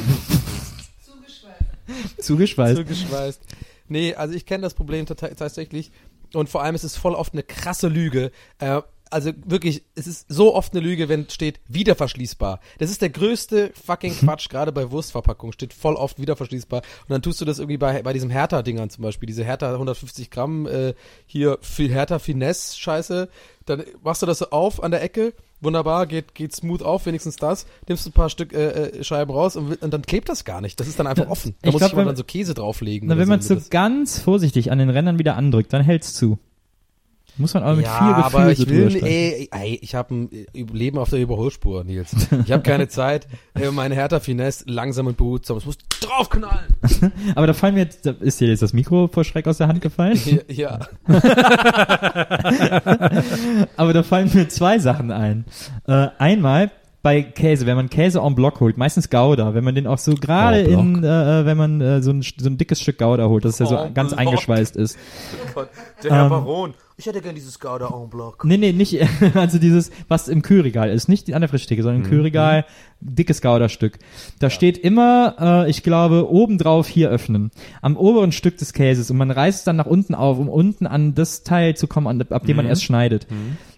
[2.20, 2.78] Zugeschweißt.
[2.78, 3.42] zugeschweißt.
[3.88, 5.92] Nee, also ich kenne das Problem tota- tatsächlich.
[6.34, 8.32] Und vor allem ist es voll oft eine krasse Lüge.
[8.60, 8.82] Äh,
[9.16, 12.60] also wirklich, es ist so oft eine Lüge, wenn steht wiederverschließbar.
[12.80, 16.82] Das ist der größte fucking Quatsch, gerade bei Wurstverpackungen steht voll oft wiederverschließbar.
[16.82, 20.30] Und dann tust du das irgendwie bei, bei diesem Hertha-Dingern zum Beispiel, diese Hertha 150
[20.30, 20.96] Gramm, äh,
[21.26, 23.30] hier viel Hertha Finesse Scheiße.
[23.66, 27.38] Dann machst du das so auf an der Ecke, wunderbar, geht, geht smooth auf, wenigstens
[27.38, 27.68] das.
[27.88, 30.78] Nimmst ein paar Stück äh, äh, Scheiben raus und, und dann klebt das gar nicht.
[30.78, 31.56] Das ist dann einfach offen.
[31.62, 33.08] Da ich muss glaub, ich mal dann so Käse drauflegen.
[33.08, 36.38] Na, wenn man so, so ganz vorsichtig an den Rändern wieder andrückt, dann hält's zu.
[37.38, 40.16] Muss man aber mit ja, viel Gefühl aber ich so will, ey, ey, ich habe
[40.16, 42.16] ein äh, Leben auf der Überholspur, Nils.
[42.46, 43.28] Ich habe keine Zeit.
[43.56, 45.58] Äh, Meine Hertha Finesse langsam und behutsam.
[45.58, 46.74] Es muss draufknallen.
[47.36, 49.68] Aber da fallen mir jetzt, da ist dir jetzt das Mikro vor Schreck aus der
[49.68, 50.18] Hand gefallen.
[50.48, 50.80] Ja, ja.
[53.78, 55.46] Aber da fallen mir zwei Sachen ein.
[55.88, 56.72] Äh, einmal
[57.02, 60.16] bei Käse, wenn man Käse en bloc holt, meistens Gouda, wenn man den auch so
[60.16, 63.60] gerade in, äh, wenn man äh, so, ein, so ein dickes Stück Gouda holt, dass
[63.60, 64.20] er so En ganz bloc.
[64.22, 64.98] eingeschweißt ist.
[66.04, 66.74] Der Herr Ähm, Baron.
[66.98, 68.46] Ich hätte gern dieses Gouda en bloc.
[68.46, 68.98] Nee, nee, nicht,
[69.34, 72.66] also dieses, was im Kühlregal ist, nicht die an der Frischtheke, sondern im Kühlregal,
[73.02, 74.00] dickes Gouda-Stück.
[74.40, 77.52] Da steht immer, äh, ich glaube, obendrauf hier öffnen.
[77.82, 80.88] Am oberen Stück des Käses und man reißt es dann nach unten auf, um unten
[80.88, 83.28] an das Teil zu kommen, an, ab dem man erst schneidet.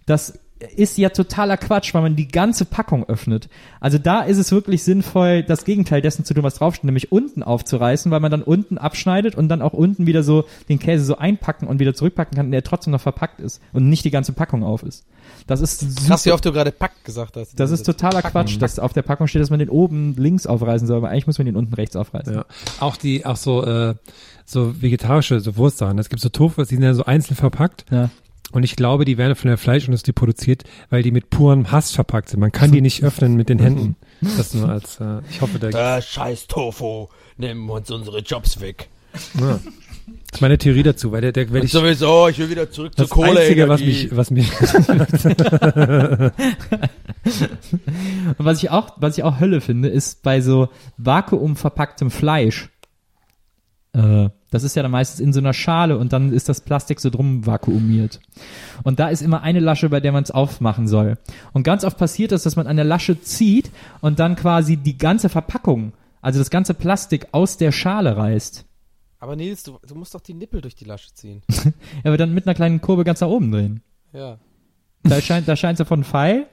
[0.05, 0.39] Das
[0.75, 3.47] ist ja totaler Quatsch, weil man die ganze Packung öffnet.
[3.79, 7.43] Also da ist es wirklich sinnvoll, das Gegenteil dessen zu tun, was draufsteht, nämlich unten
[7.43, 11.17] aufzureißen, weil man dann unten abschneidet und dann auch unten wieder so den Käse so
[11.17, 14.63] einpacken und wieder zurückpacken kann, der trotzdem noch verpackt ist und nicht die ganze Packung
[14.63, 15.05] auf ist.
[15.45, 17.59] Das ist Krass, wie oft du gerade Pack gesagt hast.
[17.59, 20.87] das ist totaler Quatsch, dass auf der Packung steht, dass man den oben links aufreißen
[20.87, 22.33] soll, aber eigentlich muss man den unten rechts aufreißen.
[22.33, 22.45] Ja.
[22.79, 23.95] Auch die, auch so, äh,
[24.45, 25.99] so vegetarische, so Wurstsachen.
[25.99, 27.85] Es gibt so Tofu, die sind ja so einzeln verpackt.
[27.91, 28.09] Ja.
[28.51, 32.29] Und ich glaube, die werden von der Fleischindustrie produziert, weil die mit purem Hass verpackt
[32.29, 32.39] sind.
[32.39, 33.95] Man kann die nicht öffnen mit den Händen.
[34.21, 37.07] Das nur als, äh, ich hoffe, da Der scheiß Tofu.
[37.37, 38.89] Nehmen uns unsere Jobs weg.
[39.39, 39.59] ja.
[40.29, 42.93] Das ist meine Theorie dazu, weil der, der werde ich, sowieso, ich will wieder zurück
[42.95, 43.39] das zur Kohle.
[43.41, 44.49] Einzige, was mich, was mich,
[48.37, 52.69] Und was ich auch, was ich auch Hölle finde, ist bei so vakuumverpacktem Fleisch.
[53.93, 56.99] Äh, das ist ja dann meistens in so einer Schale und dann ist das Plastik
[56.99, 58.19] so drum vakuumiert.
[58.83, 61.17] Und da ist immer eine Lasche, bei der man es aufmachen soll.
[61.53, 63.71] Und ganz oft passiert das, dass man an der Lasche zieht
[64.01, 68.65] und dann quasi die ganze Verpackung, also das ganze Plastik aus der Schale reißt.
[69.19, 71.41] Aber Nils, du, du musst doch die Nippel durch die Lasche ziehen.
[71.53, 71.71] Ja,
[72.05, 73.81] aber dann mit einer kleinen Kurve ganz nach oben drehen.
[74.13, 74.37] Ja.
[75.03, 76.47] Da scheint, da scheint davon ein Pfeil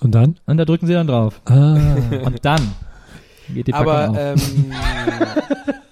[0.00, 0.38] und dann?
[0.46, 1.40] und da drücken sie dann drauf.
[1.46, 1.74] Ah.
[2.24, 2.60] Und dann
[3.52, 4.16] geht die Packung Aber auf.
[4.18, 4.72] ähm,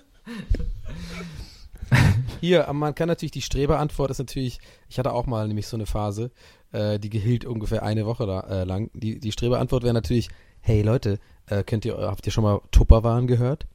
[2.43, 5.77] Hier, aber man kann natürlich, die Streberantwort ist natürlich, ich hatte auch mal nämlich so
[5.77, 6.33] eine Phase,
[6.73, 8.91] äh, die gehielt ungefähr eine Woche da, äh, lang.
[8.95, 10.29] Die, die Streberantwort wäre natürlich,
[10.61, 13.69] hey Leute, äh, könnt ihr, habt ihr schon mal Tupperwaren gehört?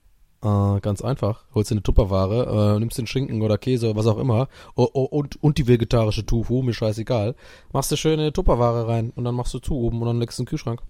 [0.43, 1.45] Äh, ganz einfach.
[1.55, 5.03] Holst dir eine Tupperware, äh, nimmst den Schinken oder Käse, was auch immer, oh, oh,
[5.03, 7.36] und, und die vegetarische Tofu, mir scheißegal.
[7.72, 10.39] Machst du schön eine Tupperware rein und dann machst du zu oben und dann legst
[10.39, 10.82] du den Kühlschrank.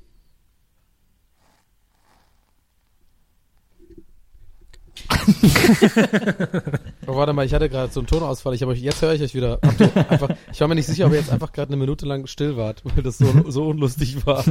[7.07, 8.53] oh, warte mal, ich hatte gerade so einen Tonausfall.
[8.53, 9.59] Ich, aber jetzt höre ich euch wieder.
[9.63, 12.57] Einfach, ich war mir nicht sicher, ob ihr jetzt einfach gerade eine Minute lang still
[12.57, 14.43] wart, weil das so, so unlustig war.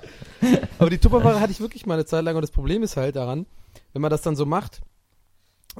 [0.78, 3.16] aber die Tupperware hatte ich wirklich mal eine Zeit lang und das Problem ist halt
[3.16, 3.46] daran,
[3.92, 4.80] wenn man das dann so macht,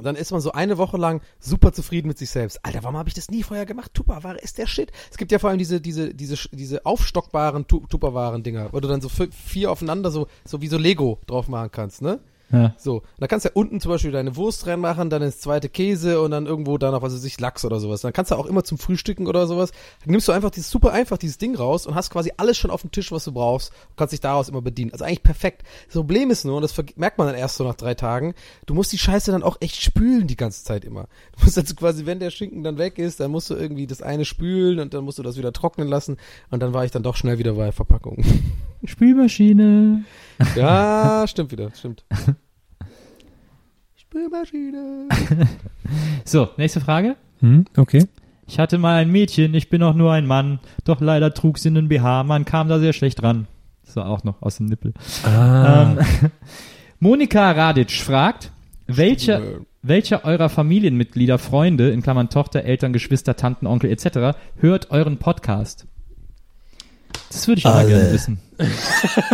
[0.01, 2.63] dann ist man so eine Woche lang super zufrieden mit sich selbst.
[2.63, 3.93] Alter, warum habe ich das nie vorher gemacht?
[3.93, 4.91] Tupperware ist der Shit.
[5.11, 9.01] Es gibt ja vor allem diese, diese, diese, diese aufstockbaren Tu- Tupperwaren-Dinger, wo du dann
[9.01, 12.19] so vi- vier aufeinander so, so wie so Lego drauf machen kannst, ne?
[12.51, 12.73] Ja.
[12.77, 16.21] So, da kannst du ja unten zum Beispiel deine Wurst reinmachen, dann ins zweite Käse
[16.21, 18.01] und dann irgendwo da noch, was weiß ich, Lachs oder sowas.
[18.01, 19.71] Dann kannst du auch immer zum Frühstücken oder sowas,
[20.03, 22.71] dann nimmst du einfach dieses super einfach dieses Ding raus und hast quasi alles schon
[22.71, 24.91] auf dem Tisch, was du brauchst und kannst dich daraus immer bedienen.
[24.91, 25.63] Also eigentlich perfekt.
[25.85, 28.33] Das Problem ist nur, und das merkt man dann erst so nach drei Tagen,
[28.65, 31.07] du musst die Scheiße dann auch echt spülen die ganze Zeit immer.
[31.37, 34.01] Du musst also quasi, wenn der Schinken dann weg ist, dann musst du irgendwie das
[34.01, 36.17] eine spülen und dann musst du das wieder trocknen lassen
[36.49, 38.23] und dann war ich dann doch schnell wieder bei Verpackung.
[38.83, 40.03] Spülmaschine.
[40.55, 42.05] ja, stimmt wieder, stimmt.
[43.95, 45.07] Spülmaschine.
[46.23, 47.15] So, nächste Frage.
[47.39, 48.05] Hm, okay.
[48.47, 51.69] Ich hatte mal ein Mädchen, ich bin auch nur ein Mann, doch leider trug sie
[51.69, 53.47] einen BH, man kam da sehr schlecht ran.
[53.83, 54.93] Das war auch noch aus dem Nippel.
[55.23, 55.95] Ah.
[55.97, 56.31] Ähm,
[56.99, 58.51] Monika Radic fragt,
[58.85, 65.17] welche, welcher eurer Familienmitglieder, Freunde, in Klammern Tochter, Eltern, Geschwister, Tanten, Onkel etc., hört euren
[65.17, 65.87] Podcast?
[67.31, 67.89] Das würde ich mal Alle.
[67.89, 68.39] gerne wissen.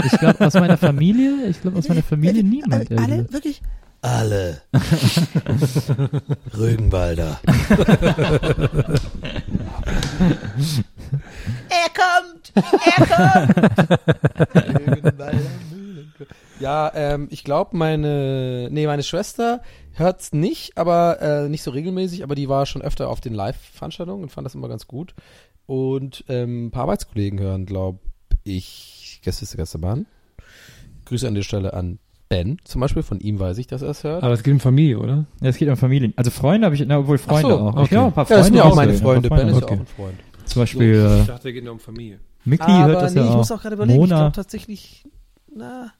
[0.06, 2.92] Ich glaube, aus meiner Familie, ich glaube, aus meiner Familie niemand.
[2.92, 3.34] ehrlich gesagt.
[3.34, 3.62] wirklich?
[4.02, 4.62] Alle.
[6.58, 7.40] Rügenwalder.
[11.70, 12.54] Er kommt!
[12.86, 14.00] Er kommt!
[16.60, 19.62] Ja, ähm, ich glaube, meine, nee, meine Schwester
[19.94, 24.24] hört's nicht, aber äh, nicht so regelmäßig, aber die war schon öfter auf den Live-Veranstaltungen
[24.24, 25.14] und fand das immer ganz gut.
[25.66, 28.00] Und ähm, ein paar Arbeitskollegen hören, glaube
[28.44, 30.06] ich, Gäste Gästebahn.
[31.06, 32.00] Grüße an der Stelle an
[32.30, 34.24] Ben zum Beispiel, von ihm weiß ich, dass er es hört.
[34.24, 35.26] Aber es geht um Familie, oder?
[35.42, 36.14] Ja, es geht um Familien.
[36.16, 37.76] Also Freunde habe ich, na, obwohl Freunde so, auch.
[37.76, 37.84] okay.
[37.84, 38.38] Ich habe ein paar ja, Freunde.
[38.38, 39.30] das sind ja auch meine Freunde.
[39.30, 39.76] Ben ist ja okay.
[39.76, 40.20] auch ein Freund.
[40.46, 42.20] Zum Beispiel äh, dachte, es geht nur um Familie.
[42.44, 43.38] Mickey Aber hört das nee, ja ich auch.
[43.38, 44.22] muss auch gerade überlegen, ich Mona.
[44.22, 45.06] glaube tatsächlich,
[45.56, 45.92] na,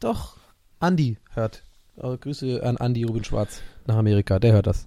[0.00, 0.36] doch,
[0.80, 1.62] Andi hört.
[1.96, 4.86] Äh, Grüße an Andi Ruben Schwarz nach Amerika, der hört das.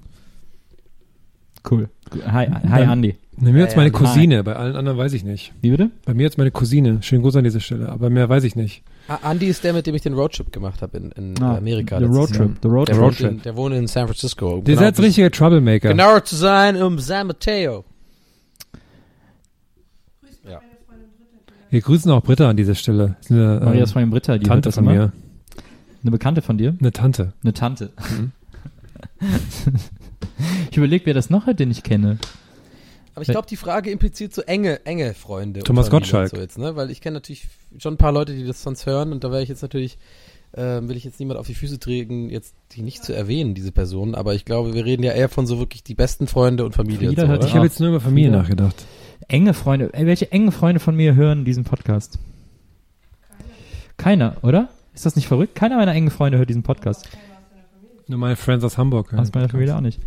[1.70, 1.90] Cool.
[2.26, 3.16] Hi, hi Andy.
[3.42, 5.54] Na, mir jetzt meine Cousine, bei allen anderen weiß ich nicht.
[5.62, 5.92] Wie bitte?
[6.06, 7.02] Bei mir jetzt meine Cousine.
[7.02, 8.84] Schönen Gruß an dieser Stelle, aber mehr weiß ich nicht.
[9.08, 11.98] Ah, Andi ist der, mit dem ich den Roadtrip gemacht habe in, in Ah, Amerika.
[12.00, 12.40] The letztes Road Jahr.
[12.48, 12.58] Trip.
[12.62, 13.32] The Road Der, Trip.
[13.32, 14.62] in, der wohnt in San Francisco.
[14.62, 15.90] Der ist jetzt richtiger Troublemaker.
[15.90, 17.86] Genauer zu sein, um San Mateo.
[20.48, 20.60] Ja.
[21.70, 23.16] Wir grüßen auch Britta an dieser Stelle.
[23.22, 25.12] Ist eine, Marias ähm, Freundin Britta, die hört Tante das von mir.
[26.04, 26.76] Eine Bekannte von dir?
[26.80, 27.34] Eine Tante.
[27.44, 27.92] Eine Tante.
[28.18, 28.32] Mhm.
[30.72, 32.18] ich überlege, wer das noch hat, den ich kenne.
[33.16, 35.60] Aber ich glaube, die Frage impliziert so enge, enge Freunde.
[35.60, 36.30] und Thomas Gottschalk.
[36.30, 36.76] So jetzt, ne?
[36.78, 37.48] Weil ich kenne natürlich
[37.78, 39.98] schon ein paar Leute, die das sonst hören und da wäre ich jetzt natürlich,
[40.56, 43.74] ähm, will ich jetzt niemand auf die Füße treten, jetzt die nicht zu erwähnen, diese
[43.74, 44.16] Personen.
[44.16, 47.10] Aber ich glaube, wir reden ja eher von so wirklich die besten Freunde und Familie.
[47.10, 47.48] Frieda und so?
[47.48, 48.42] Ich habe jetzt nur über Familie Frieda.
[48.42, 48.86] nachgedacht.
[49.28, 49.90] Enge Freunde.
[49.92, 52.20] Ey, welche engen Freunde von mir hören diesen Podcast?
[53.98, 54.70] Keiner, oder?
[54.94, 55.56] Ist das nicht verrückt?
[55.56, 57.10] Keiner meiner engen Freunde hört diesen Podcast.
[58.10, 59.14] Nur meine Friends aus Hamburg.
[59.14, 60.00] Aus meiner Familie auch nicht.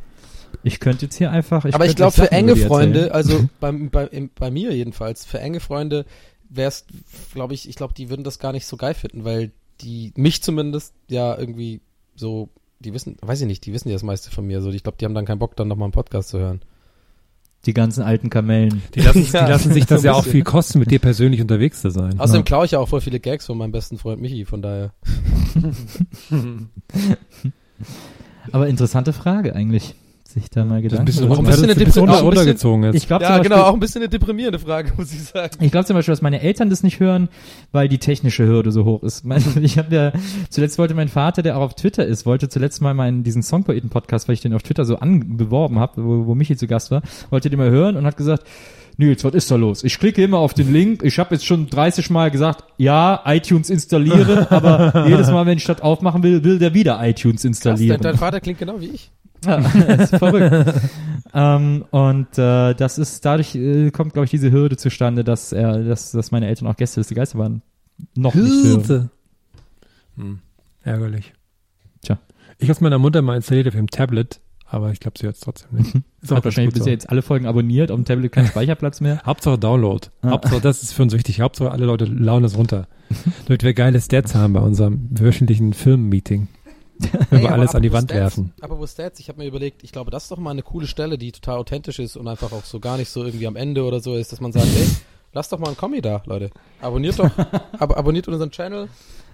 [0.64, 1.64] Ich könnte jetzt hier einfach.
[1.64, 5.38] aber ich glaube, für Sachen enge Freunde, also bei, bei, im, bei mir jedenfalls, für
[5.40, 6.04] enge Freunde
[6.50, 6.84] wär's,
[7.32, 10.42] glaube ich, ich glaube, die würden das gar nicht so geil finden, weil die, mich
[10.42, 11.80] zumindest, ja irgendwie
[12.16, 12.48] so,
[12.80, 14.98] die wissen, weiß ich nicht, die wissen ja das meiste von mir, so, ich glaube,
[15.00, 16.60] die haben dann keinen Bock, dann nochmal einen Podcast zu hören.
[17.64, 18.82] Die ganzen alten Kamellen.
[18.96, 21.80] Die lassen, Ja, die lassen sich das ja auch viel kosten, mit dir persönlich unterwegs
[21.80, 22.18] zu sein.
[22.18, 22.44] Außerdem Ja.
[22.44, 24.92] klaue ich ja auch voll viele Gags von meinem besten Freund Michi, von daher.
[28.52, 29.94] Aber interessante Frage eigentlich.
[30.24, 32.02] Sich da mal Das ist ein Gedanken bisschen, Auch ein bisschen ist eine ein bisschen
[32.04, 32.94] Depri- auch ein bisschen- runtergezogen jetzt.
[32.94, 35.56] Ich glaube Ja, zum Beispiel, genau, auch ein bisschen eine deprimierende Frage, muss ich sagen.
[35.60, 37.28] Ich glaube zum Beispiel, dass meine Eltern das nicht hören,
[37.70, 39.24] weil die technische Hürde so hoch ist.
[39.60, 40.12] Ich habe ja
[40.48, 43.90] zuletzt wollte mein Vater, der auch auf Twitter ist, wollte zuletzt mal meinen diesen Songpoeten
[43.90, 47.02] Podcast, weil ich den auf Twitter so anbeworben habe, wo, wo Michi zu Gast war,
[47.28, 48.44] wollte den mal hören und hat gesagt,
[48.96, 49.84] Nils, was ist da los?
[49.84, 51.02] Ich klicke immer auf den Link.
[51.02, 55.64] Ich habe jetzt schon 30 Mal gesagt, ja, iTunes installieren, aber jedes Mal, wenn ich
[55.64, 58.00] das aufmachen will, will der wieder iTunes Krass, dein, installieren.
[58.00, 59.10] dein Vater klingt genau wie ich.
[59.44, 60.72] Ja, das ist verrückt.
[61.34, 65.82] ähm, und äh, das ist dadurch äh, kommt, glaube ich, diese Hürde zustande, dass er,
[65.82, 67.60] dass, dass meine Eltern auch Gäste des Geister waren.
[68.14, 68.64] Noch nicht hören.
[68.64, 69.10] Hürde.
[70.16, 70.38] Hm,
[70.84, 71.32] ärgerlich.
[72.02, 72.18] Tja.
[72.58, 74.40] Ich habe meiner Mutter mal installiert auf ihrem Tablet
[74.72, 75.94] aber ich glaube, sie hört es trotzdem nicht.
[76.22, 76.90] Ist auch Hat wahrscheinlich bisher so.
[76.90, 79.20] jetzt alle Folgen abonniert, auf dem Tablet kein Speicherplatz mehr.
[79.26, 80.08] Hauptsache Download.
[80.24, 81.40] Hauptsache, das ist für uns wichtig.
[81.42, 82.88] Hauptsache, alle Leute lauen es runter.
[83.46, 86.48] Damit wir geile Stats haben bei unserem wöchentlichen Filmmeeting.
[87.02, 87.08] Ey,
[87.40, 88.52] Über aber alles an die Wand Stats, werfen.
[88.62, 91.18] Apropos Stats, ich habe mir überlegt, ich glaube, das ist doch mal eine coole Stelle,
[91.18, 94.00] die total authentisch ist und einfach auch so gar nicht so irgendwie am Ende oder
[94.00, 94.86] so ist, dass man sagt, ey,
[95.34, 96.50] lasst doch mal ein Kommi da, Leute.
[96.80, 98.88] Abonniert doch, ab abonniert unseren Channel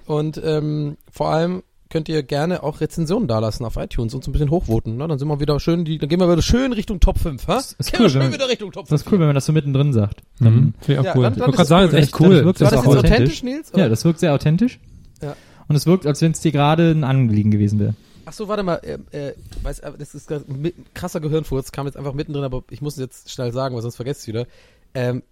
[0.06, 4.32] und ähm, vor allem könnt ihr gerne auch Rezensionen dalassen auf iTunes und so ein
[4.32, 4.96] bisschen hochvoten.
[4.96, 5.08] Ne?
[5.08, 7.58] Dann sind wir wieder schön, die, dann gehen wir wieder schön Richtung Top 5, ha?
[7.58, 8.90] ist Gehen cool, wir schön wenn wieder Richtung Top 5.
[8.90, 10.22] Das ist cool, wenn man das so mittendrin sagt.
[10.40, 10.74] Mhm.
[10.80, 11.22] Finde ich auch Ja, cool.
[11.24, 11.90] dann- ich dann wollte ist gerade es sagen, cool.
[11.90, 12.44] das ist echt cool.
[12.44, 13.14] wirkt War das das auch jetzt authentisch.
[13.14, 13.72] authentisch, Nils?
[13.76, 14.78] Ja, das wirkt sehr authentisch.
[15.22, 15.36] Ja.
[15.68, 17.94] Und es wirkt, als wenn es dir gerade ein Anliegen gewesen wäre.
[18.24, 18.76] Ach so, warte mal,
[19.12, 22.82] äh, äh, weiß, äh, das ist mit, krasser Gehirnfurz, kam jetzt einfach mittendrin, aber ich
[22.82, 24.46] muss es jetzt schnell sagen, weil sonst vergesst ihr wieder.
[24.94, 25.22] Ähm,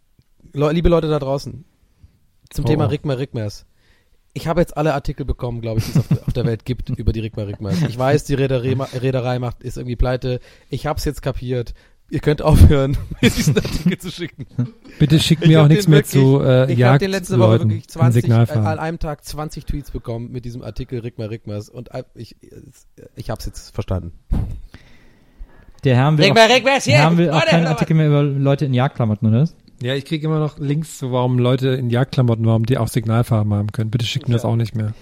[0.54, 1.64] liebe Leute da draußen,
[2.50, 2.68] zum Oh.
[2.68, 3.66] Thema Rigmer Rigmers.
[4.36, 6.90] Ich habe jetzt alle Artikel bekommen, glaube ich, die es auf, auf der Welt gibt
[6.90, 7.80] über die Rigmer Rigmers.
[7.88, 10.40] Ich weiß, die Reederei, ma- Reederei macht, ist irgendwie pleite.
[10.68, 11.72] Ich hab's jetzt kapiert.
[12.10, 14.46] Ihr könnt aufhören, mir diesen Artikel zu schicken.
[14.98, 17.38] Bitte schickt Ich mir hab auch nichts mehr wirklich- zu äh, Ich habe den letzte
[17.38, 21.00] Woche Jagdleuten wirklich in 20, äh, an einem Tag 20 Tweets bekommen mit diesem Artikel
[21.00, 22.36] Rigmer Rigmers und äh, ich,
[23.16, 24.12] ich hab's jetzt verstanden.
[25.84, 27.66] Der Herrn will, Rigmer auch, Rigmers, der Herrn will auch keinen.
[27.66, 29.48] Artikel mehr über Leute in Jagdklamotten, oder?
[29.82, 33.52] Ja, ich kriege immer noch Links zu, warum Leute in Jagdklamotten, warum die auch Signalfarben
[33.52, 33.90] haben können.
[33.90, 34.94] Bitte schickt mir das auch nicht mehr.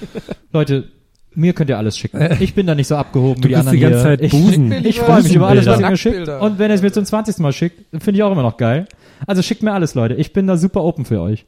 [0.52, 0.88] Leute,
[1.34, 2.36] mir könnt ihr alles schicken.
[2.40, 4.04] Ich bin da nicht so abgehoben Du wie die bist anderen die ganze hier.
[4.18, 4.72] Zeit ich, Busen.
[4.84, 6.28] Ich freue mich über alles, was ihr mir schickt.
[6.28, 7.38] Und wenn ihr es mir zum 20.
[7.38, 8.86] Mal schickt, finde ich auch immer noch geil.
[9.26, 10.14] Also schickt mir alles, Leute.
[10.14, 11.46] Ich bin da super open für euch.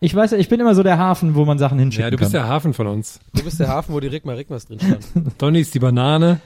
[0.00, 2.16] Ich weiß ja, ich bin immer so der Hafen, wo man Sachen hinschicken Ja, du
[2.18, 2.42] bist kann.
[2.42, 3.20] der Hafen von uns.
[3.34, 5.06] Du bist der Hafen, wo die Rigma Rigmas drin stand.
[5.38, 6.40] Donny ist die Banane.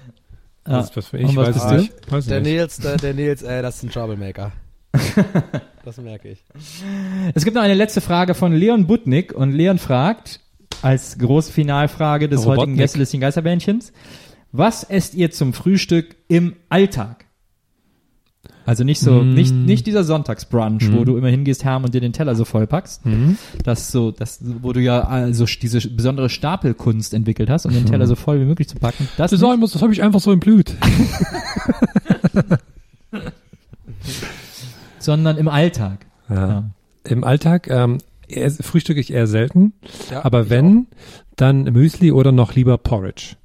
[0.66, 0.74] Ja.
[0.78, 1.76] Das ist was für ich, Und was weiß bist es du?
[1.78, 2.12] nicht.
[2.12, 2.50] Weiß Der nicht.
[2.52, 4.52] Nils, der, der Nils, äh, das ist ein Troublemaker.
[5.84, 6.44] Das merke ich.
[7.34, 10.40] Es gibt noch eine letzte Frage von Leon Butnik und Leon fragt,
[10.82, 12.60] als große Finalfrage des Robotnik.
[12.60, 13.92] heutigen Gästelistchen Geisterbändchens,
[14.52, 17.24] was esst ihr zum Frühstück im Alltag?
[18.66, 19.32] Also nicht so, Mm.
[19.32, 23.06] nicht, nicht dieser Sonntagsbrunch, wo du immer hingehst, Herm, und dir den Teller so vollpackst.
[23.06, 23.38] Mhm.
[23.64, 28.06] Das so, das, wo du ja also diese besondere Stapelkunst entwickelt hast, um den Teller
[28.06, 29.08] so voll wie möglich zu packen.
[29.16, 30.74] Das Das, das habe ich einfach so im Blut.
[34.98, 36.06] sondern im Alltag.
[36.28, 36.48] Ja.
[36.48, 36.70] Ja.
[37.04, 39.72] Im Alltag ähm, eher, frühstücke ich eher selten,
[40.10, 40.86] Ja, aber wenn,
[41.36, 43.36] dann Müsli oder noch lieber Porridge.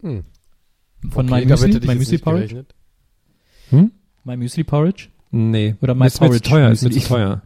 [0.00, 0.24] Hm.
[1.10, 2.64] Von Okay, meinem Müsli, mein Müsli Porridge.
[3.70, 3.90] Hm?
[4.24, 5.08] Mein Müsli Porridge?
[5.30, 5.74] Nee.
[5.80, 7.00] Oder mein ist mir zu Porridge teuer, ist mir Müsli.
[7.02, 7.42] zu teuer.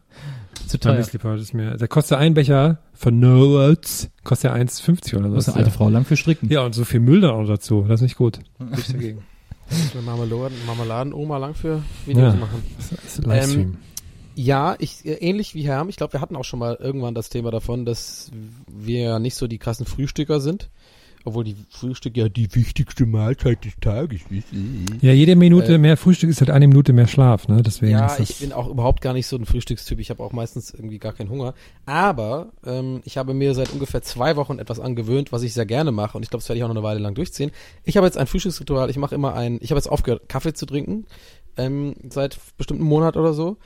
[0.67, 0.97] Zu Mein teuer.
[0.97, 5.23] Müsli Porridge ist mir, der kostet ein Becher von No Oats, kostet ja 1,50 oder
[5.25, 5.29] so.
[5.29, 6.51] Du musst eine alte Frau lang für stricken.
[6.51, 7.83] Ja, und so viel Müll dann auch dazu.
[7.89, 8.41] Das ist nicht gut.
[8.59, 9.23] Nichts dagegen.
[9.93, 12.41] Eine Marmeladen, Marmeladen-Oma lang für Videos Ja.
[12.41, 12.63] machen.
[13.25, 13.77] Livestream.
[14.35, 17.31] Ja, ich, äh, ähnlich wie Herm, ich glaube, wir hatten auch schon mal irgendwann das
[17.31, 18.31] Thema davon, dass
[18.69, 20.69] wir ja nicht so die krassen Frühstücker sind.
[21.27, 24.47] Obwohl die Frühstück ja die wichtigste Mahlzeit des Tages ist.
[25.01, 27.63] ja, jede Minute äh, mehr Frühstück ist halt eine Minute mehr Schlaf, ne?
[27.63, 29.99] Deswegen Ja, ich bin auch überhaupt gar nicht so ein Frühstückstyp.
[29.99, 31.55] Ich habe auch meistens irgendwie gar keinen Hunger.
[31.85, 35.91] Aber ähm, ich habe mir seit ungefähr zwei Wochen etwas angewöhnt, was ich sehr gerne
[35.91, 36.17] mache.
[36.17, 37.51] Und ich glaube, das werde ich auch noch eine Weile lang durchziehen.
[37.83, 38.89] Ich habe jetzt ein Frühstücksritual.
[38.89, 41.07] Ich mache immer ein, ich habe jetzt aufgehört, Kaffee zu trinken.
[41.57, 43.57] Ähm, seit bestimmt einem Monat oder so.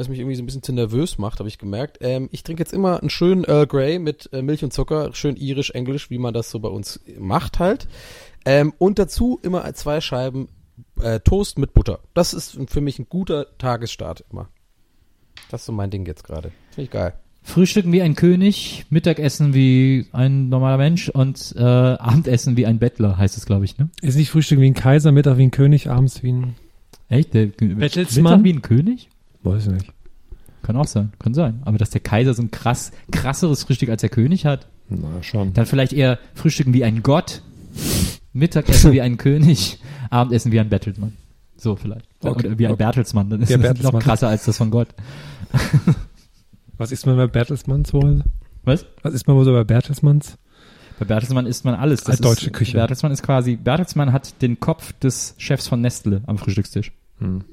[0.00, 1.98] Was mich irgendwie so ein bisschen zu nervös macht, habe ich gemerkt.
[2.00, 5.36] Ähm, ich trinke jetzt immer einen schönen Earl Grey mit äh, Milch und Zucker, schön
[5.36, 7.86] irisch, englisch, wie man das so bei uns macht halt.
[8.46, 10.48] Ähm, und dazu immer zwei Scheiben
[11.02, 11.98] äh, Toast mit Butter.
[12.14, 14.48] Das ist für mich ein guter Tagesstart immer.
[15.50, 16.50] Das ist so mein Ding jetzt gerade.
[16.70, 17.12] Finde ich geil.
[17.42, 23.18] Frühstücken wie ein König, Mittagessen wie ein normaler Mensch und äh, Abendessen wie ein Bettler,
[23.18, 23.90] heißt es, glaube ich, ne?
[24.00, 26.54] ist nicht Frühstück wie ein Kaiser, Mittag wie ein König, abends wie ein,
[27.10, 27.34] Echt?
[27.34, 28.40] Der Bertelsmann?
[28.40, 29.10] Mittag wie ein König?
[29.42, 29.92] Weiß ich nicht.
[30.62, 31.62] Kann auch sein, kann sein.
[31.64, 35.54] Aber dass der Kaiser so ein krass, krasseres Frühstück als der König hat, Na, schon.
[35.54, 37.42] dann vielleicht eher Frühstücken wie ein Gott,
[38.32, 39.78] Mittagessen wie ein König,
[40.10, 41.16] Abendessen wie ein Bertelsmann.
[41.56, 42.06] So vielleicht.
[42.20, 42.46] Okay.
[42.48, 42.84] Oder wie ein Okay.
[42.84, 43.92] Bertelsmann, dann ist Ja, das Bertelsmann.
[43.94, 44.88] noch krasser als das von Gott.
[46.78, 48.24] Was isst man bei Bertelsmann zu Hause?
[48.64, 48.86] Was?
[49.02, 50.36] Was isst man wohl so bei Bertelsmanns?
[50.98, 52.04] Bei Bertelsmann isst man alles.
[52.04, 52.76] Das Altdeutsche ist, Küche.
[52.76, 56.92] Bertelsmann ist quasi, Bertelsmann hat den Kopf des Chefs von Nestle am Frühstückstisch.
[57.18, 57.44] Hm.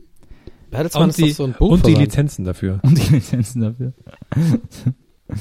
[0.70, 1.95] Bertelsmann Und ist die, so ein und die.
[1.95, 2.80] Lizenzen dafür.
[2.84, 3.93] Und die Lizenzen dafür.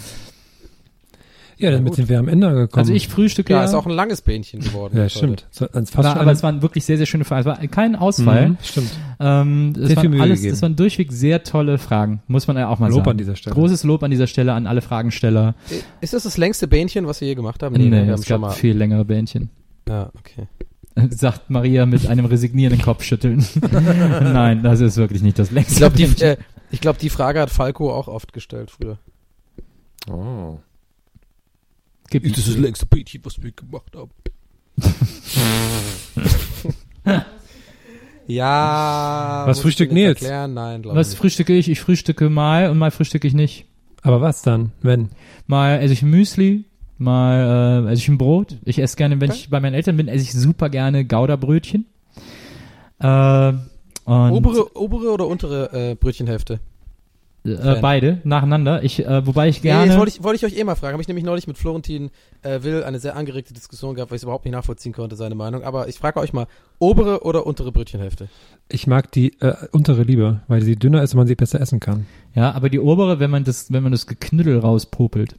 [1.59, 2.81] Ja, damit sind wir am Ende angekommen.
[2.81, 4.97] Also ich frühstücke Ja, ist auch ein langes Bähnchen geworden.
[4.97, 5.47] Ja, stimmt.
[5.51, 7.41] So, war, aber es waren wirklich sehr, sehr schöne Fragen.
[7.41, 8.51] Es war kein Ausfall.
[8.51, 8.91] Mhm, stimmt.
[9.18, 10.55] Ähm, es Sehr viel waren Mühe alles, gegeben.
[10.55, 13.11] es waren durchweg sehr tolle Fragen, muss man ja auch mal Lob sagen.
[13.12, 13.55] an dieser Stelle.
[13.55, 15.55] Großes Lob an dieser Stelle an alle Fragensteller.
[15.70, 15.83] heute.
[16.03, 17.74] Ist das das längste Bähnchen, was wir je gemacht haben?
[17.74, 19.49] Nee, wir haben es gab viel längere Bähnchen.
[19.89, 20.49] Ja, okay.
[21.11, 23.44] Sagt Maria mit einem resignierenden Kopfschütteln.
[23.70, 26.36] Nein, das ist wirklich nicht das längste Ich glaube, die, äh,
[26.70, 28.99] ich glaub, die Frage hat Falco auch oft gestellt früher.
[30.11, 30.59] Oh.
[32.11, 32.24] Gibt
[32.57, 34.11] längste Bähnchen, was wir gemacht haben?
[38.26, 39.44] Ja.
[39.47, 40.22] Was ich dir jetzt?
[40.22, 40.55] Erklären?
[40.55, 41.18] Nein, ich Was nicht.
[41.18, 41.68] frühstücke ich?
[41.68, 43.66] Ich frühstücke mal und mal frühstücke ich nicht.
[44.03, 45.11] Aber was dann, wenn?
[45.47, 46.64] Mal esse ich ein Müsli,
[46.99, 48.57] mal äh, esse ich ein Brot.
[48.64, 51.86] Ich esse gerne, wenn ich bei meinen Eltern bin, esse ich super gerne Gouda-Brötchen.
[52.99, 53.53] Äh,
[54.05, 56.61] und Obere, obere oder untere äh, Brötchenhälfte?
[57.47, 58.82] äh, beide nacheinander.
[58.82, 59.86] Ich, äh, wobei ich Ja, gerne.
[59.86, 60.92] jetzt wollte ich, wollte ich euch eh mal fragen.
[60.92, 62.11] Habe ich nämlich neulich mit Florentin
[62.42, 65.34] äh, Will eine sehr angeregte Diskussion gehabt, weil ich es überhaupt nicht nachvollziehen konnte, seine
[65.34, 65.62] Meinung.
[65.62, 66.47] Aber ich frage euch mal,
[66.78, 68.28] obere oder untere Brötchenhälfte?
[68.68, 71.80] Ich mag die äh, untere lieber, weil sie dünner ist und man sie besser essen
[71.80, 72.07] kann.
[72.34, 75.36] ja, aber die obere, wenn man das, wenn man das Geknüttel rauspopelt.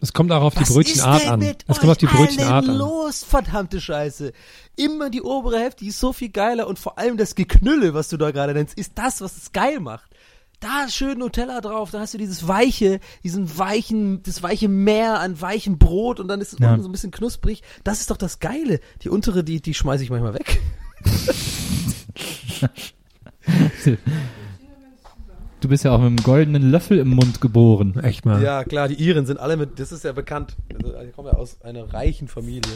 [0.00, 1.42] Es kommt auch auf die Brötchenart an.
[1.66, 2.76] Es kommt auf die Brötchenart an.
[2.76, 4.32] los, verdammte Scheiße.
[4.76, 8.08] Immer die obere Hälfte, die ist so viel geiler und vor allem das Geknülle, was
[8.08, 10.08] du da gerade nennst, ist das, was es geil macht.
[10.60, 15.40] Da schön Nutella drauf, dann hast du dieses weiche, diesen weichen, das weiche Meer an
[15.40, 16.70] weichem Brot und dann ist es Ja.
[16.70, 17.62] unten so ein bisschen knusprig.
[17.84, 18.80] Das ist doch das Geile.
[19.02, 20.60] Die untere, die, die schmeiße ich manchmal weg.
[25.60, 27.98] Du bist ja auch mit einem goldenen Löffel im Mund geboren.
[28.02, 28.40] Echt mal.
[28.40, 30.56] Ja, klar, die Iren sind alle mit, das ist ja bekannt.
[30.72, 32.72] Also, die kommen ja aus einer reichen Familie.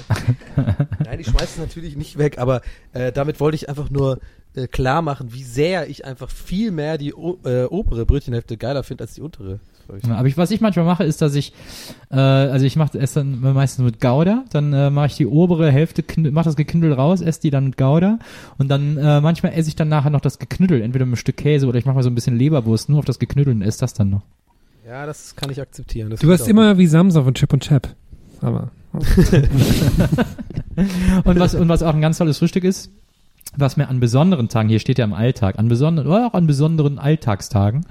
[1.05, 2.61] Nein, die schmeißen es natürlich nicht weg, aber
[2.93, 4.19] äh, damit wollte ich einfach nur
[4.55, 9.05] äh, klar machen, wie sehr ich einfach viel mehr die äh, obere Brötchenhälfte geiler finde
[9.05, 9.61] als die untere.
[10.07, 11.53] Ja, aber ich, was ich manchmal mache, ist, dass ich,
[12.11, 15.71] äh, also ich mache es dann meistens mit Gouda, dann äh, mache ich die obere
[15.71, 18.19] Hälfte, mache das Geknüttel raus, esse die dann mit Gouda
[18.59, 21.37] und dann äh, manchmal esse ich dann nachher noch das Geknüttel, entweder mit einem Stück
[21.37, 23.81] Käse oder ich mache mal so ein bisschen Leberwurst nur auf das Geknüttel und esse
[23.81, 24.23] das dann noch.
[24.87, 26.11] Ja, das kann ich akzeptieren.
[26.11, 27.89] Das Du wirst immer wie Samsa von Chip und Chap.
[28.41, 28.71] Aber
[31.25, 32.91] Und was, und was auch ein ganz tolles Frühstück ist,
[33.57, 36.47] was mir an besonderen Tagen, hier steht ja im Alltag, an besonderen, oder auch an
[36.47, 37.85] besonderen Alltagstagen,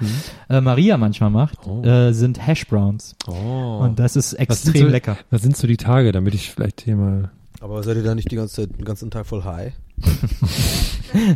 [0.49, 3.15] äh, Maria manchmal macht, äh, sind Hash Browns.
[3.27, 3.79] oh.
[3.81, 5.17] Und das ist extrem so- lecker.
[5.29, 7.29] was sind so die Tage, damit ich vielleicht hier mal.
[7.59, 9.73] Aber seid ihr da nicht die ganze Zeit, den ganzen Tag voll high?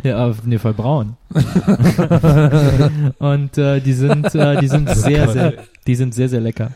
[0.02, 1.18] Ja, nee, voll braun.
[3.18, 5.52] und äh, die sind, äh, die sind sehr, sehr,
[5.86, 6.70] die sind sehr, sehr lecker.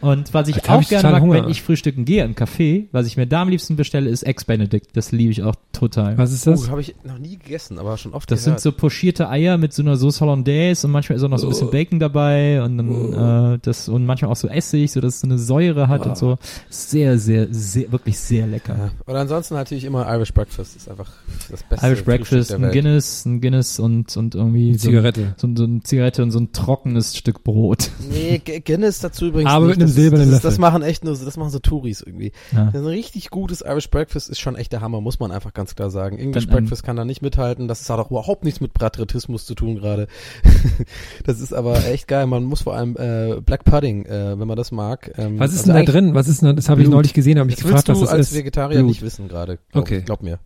[0.00, 1.34] Und was ich Jetzt auch ich gerne mag, Hunger.
[1.34, 4.44] wenn ich frühstücken gehe im Café, was ich mir da am liebsten bestelle, ist Eggs
[4.44, 4.88] Benedict.
[4.94, 6.16] Das liebe ich auch total.
[6.16, 6.66] Was ist das?
[6.66, 8.62] Oh, habe ich noch nie gegessen, aber schon oft Das sind gehört.
[8.62, 11.50] so pochierte Eier mit so einer Sauce Hollandaise und manchmal ist auch noch so ein
[11.50, 15.20] bisschen Bacon dabei und dann äh, das und manchmal auch so Essig, so dass es
[15.20, 16.38] so eine Säure hat und so.
[16.70, 18.76] Sehr, sehr, sehr, wirklich sehr lecker.
[18.78, 18.90] Ja.
[19.06, 20.76] Oder ansonsten natürlich immer Irish Breakfast.
[20.76, 21.10] ist einfach
[21.50, 22.70] das beste Irish Breakfast, ein.
[22.72, 25.34] Guinness, ein Guinness und und irgendwie so, Zigarette.
[25.36, 27.90] so, so eine Zigarette und so ein trockenes Stück Brot.
[28.10, 29.89] Nee, Guinness dazu übrigens Aber nicht.
[29.94, 30.60] Das, silbernen das, das Löffel.
[30.60, 32.32] machen echt nur, so- das machen so Touris irgendwie.
[32.52, 32.68] Ja.
[32.72, 35.90] Ein richtig gutes Irish Breakfast ist schon echt der Hammer, muss man einfach ganz klar
[35.90, 36.18] sagen.
[36.18, 37.68] English Dann, ähm, Breakfast kann da nicht mithalten.
[37.68, 40.06] Das hat auch überhaupt nichts mit Patriotismus zu tun gerade.
[41.24, 42.26] das ist aber echt geil.
[42.26, 45.12] Man muss vor allem äh, Black Pudding, äh, wenn man das mag.
[45.18, 46.14] Ähm, Was ist also denn da drin?
[46.14, 48.04] Was ist denn, das habe ich neulich gesehen, habe ich Das gefragt, willst was du
[48.06, 48.36] das als ist.
[48.38, 48.88] Vegetarier Blut.
[48.88, 49.58] nicht wissen gerade.
[49.72, 50.02] Glaub, Okay.
[50.02, 50.38] Glaub mir.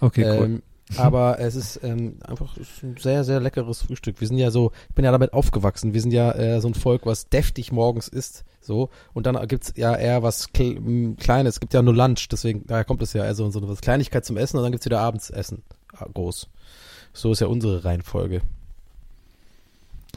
[0.00, 0.44] Okay, cool.
[0.46, 0.62] Ähm,
[0.96, 4.20] aber es ist ähm, einfach es ist ein sehr, sehr leckeres Frühstück.
[4.20, 5.94] Wir sind ja so, ich bin ja damit aufgewachsen.
[5.94, 8.44] Wir sind ja äh, so ein Volk, was deftig morgens isst.
[8.60, 8.90] So.
[9.14, 11.54] Und dann gibt's ja eher was Kleines.
[11.54, 14.36] Es gibt ja nur Lunch, deswegen, daher kommt es ja eher so, eine Kleinigkeit zum
[14.36, 15.62] Essen und dann gibt's wieder abends Essen.
[15.96, 16.48] Ah, Groß.
[17.12, 18.42] So ist ja unsere Reihenfolge.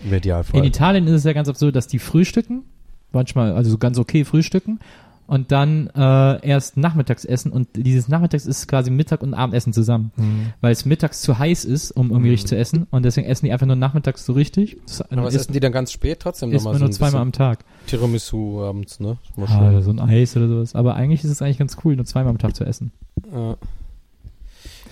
[0.04, 0.60] Im Idealfall.
[0.60, 2.64] In Italien ist es ja ganz so, dass die frühstücken,
[3.12, 4.80] manchmal, also so ganz okay frühstücken
[5.28, 10.12] und dann äh, erst nachmittags essen und dieses Nachmittags ist quasi Mittag und Abendessen zusammen,
[10.18, 10.54] Mhm.
[10.62, 13.52] weil es mittags zu heiß ist, um irgendwie richtig zu essen und deswegen essen die
[13.54, 14.78] einfach nur nachmittags so richtig.
[14.86, 17.32] Das aber was isst, essen die dann ganz spät trotzdem nochmal so nur zweimal am
[17.32, 17.64] Tag.
[17.88, 19.18] Tiramisu abends, ne?
[19.38, 20.76] Ah, so ein Eis oder sowas.
[20.76, 22.92] Aber eigentlich ist es eigentlich ganz cool, nur zweimal am Tag zu essen.
[23.32, 23.56] Ja.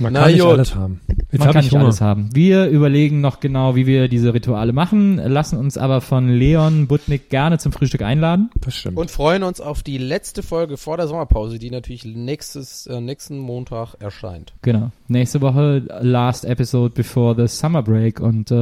[0.02, 0.52] Man Na kann nicht gut.
[0.52, 1.02] alles haben.
[1.08, 1.84] Jetzt Man habe kann ich nicht Hunger.
[1.86, 2.30] alles haben.
[2.34, 7.30] Wir überlegen noch genau, wie wir diese Rituale machen, lassen uns aber von Leon Butnik
[7.30, 8.49] gerne zum Frühstück einladen.
[8.62, 8.97] Das stimmt.
[8.97, 13.38] Und freuen uns auf die letzte Folge vor der Sommerpause, die natürlich nächstes, äh, nächsten
[13.38, 14.54] Montag erscheint.
[14.64, 14.91] Genau.
[15.08, 18.56] Nächste Woche last episode before the summer break und äh,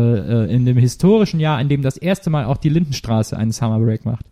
[0.45, 3.79] äh, in dem historischen Jahr, in dem das erste Mal auch die Lindenstraße einen Summer
[3.79, 4.25] Break macht.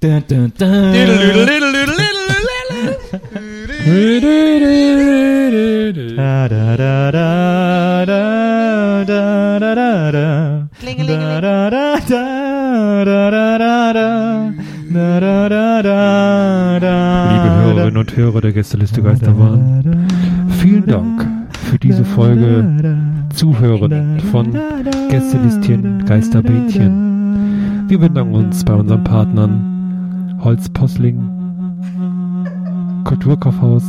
[0.00, 0.92] Dun, dun, dun.
[3.84, 4.28] Liebe
[17.58, 20.06] Hörerinnen und Hörer der Gästeliste Geisterbahn,
[20.60, 22.78] vielen Dank für diese Folge
[23.34, 24.56] Zuhören von
[25.08, 27.86] Gästelistchen Geisterbähnchen.
[27.88, 31.41] Wir bedanken uns bei unseren Partnern Holzposling,
[33.04, 33.82] Kulturkaufhaus,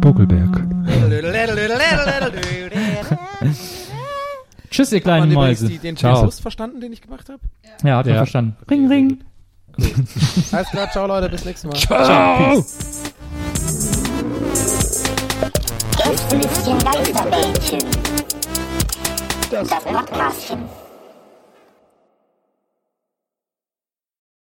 [0.00, 0.62] Buckelberg.
[4.70, 5.68] Tschüss, ihr kleinen Mäuse.
[5.68, 6.22] die, den Ciao.
[6.22, 7.40] Plus verstanden, den ich gemacht habe?
[7.84, 8.16] Ja, hat Ja.
[8.16, 8.56] verstanden.
[8.70, 9.18] Ring, ring.
[10.52, 11.78] Alles klar, ciao Leute, bis nächstes Mal.
[11.78, 12.54] Ciao!
[12.54, 13.12] Peace.
[15.96, 17.80] Gästelistchen Geisterbällchen.
[19.50, 20.58] Das Podcastchen.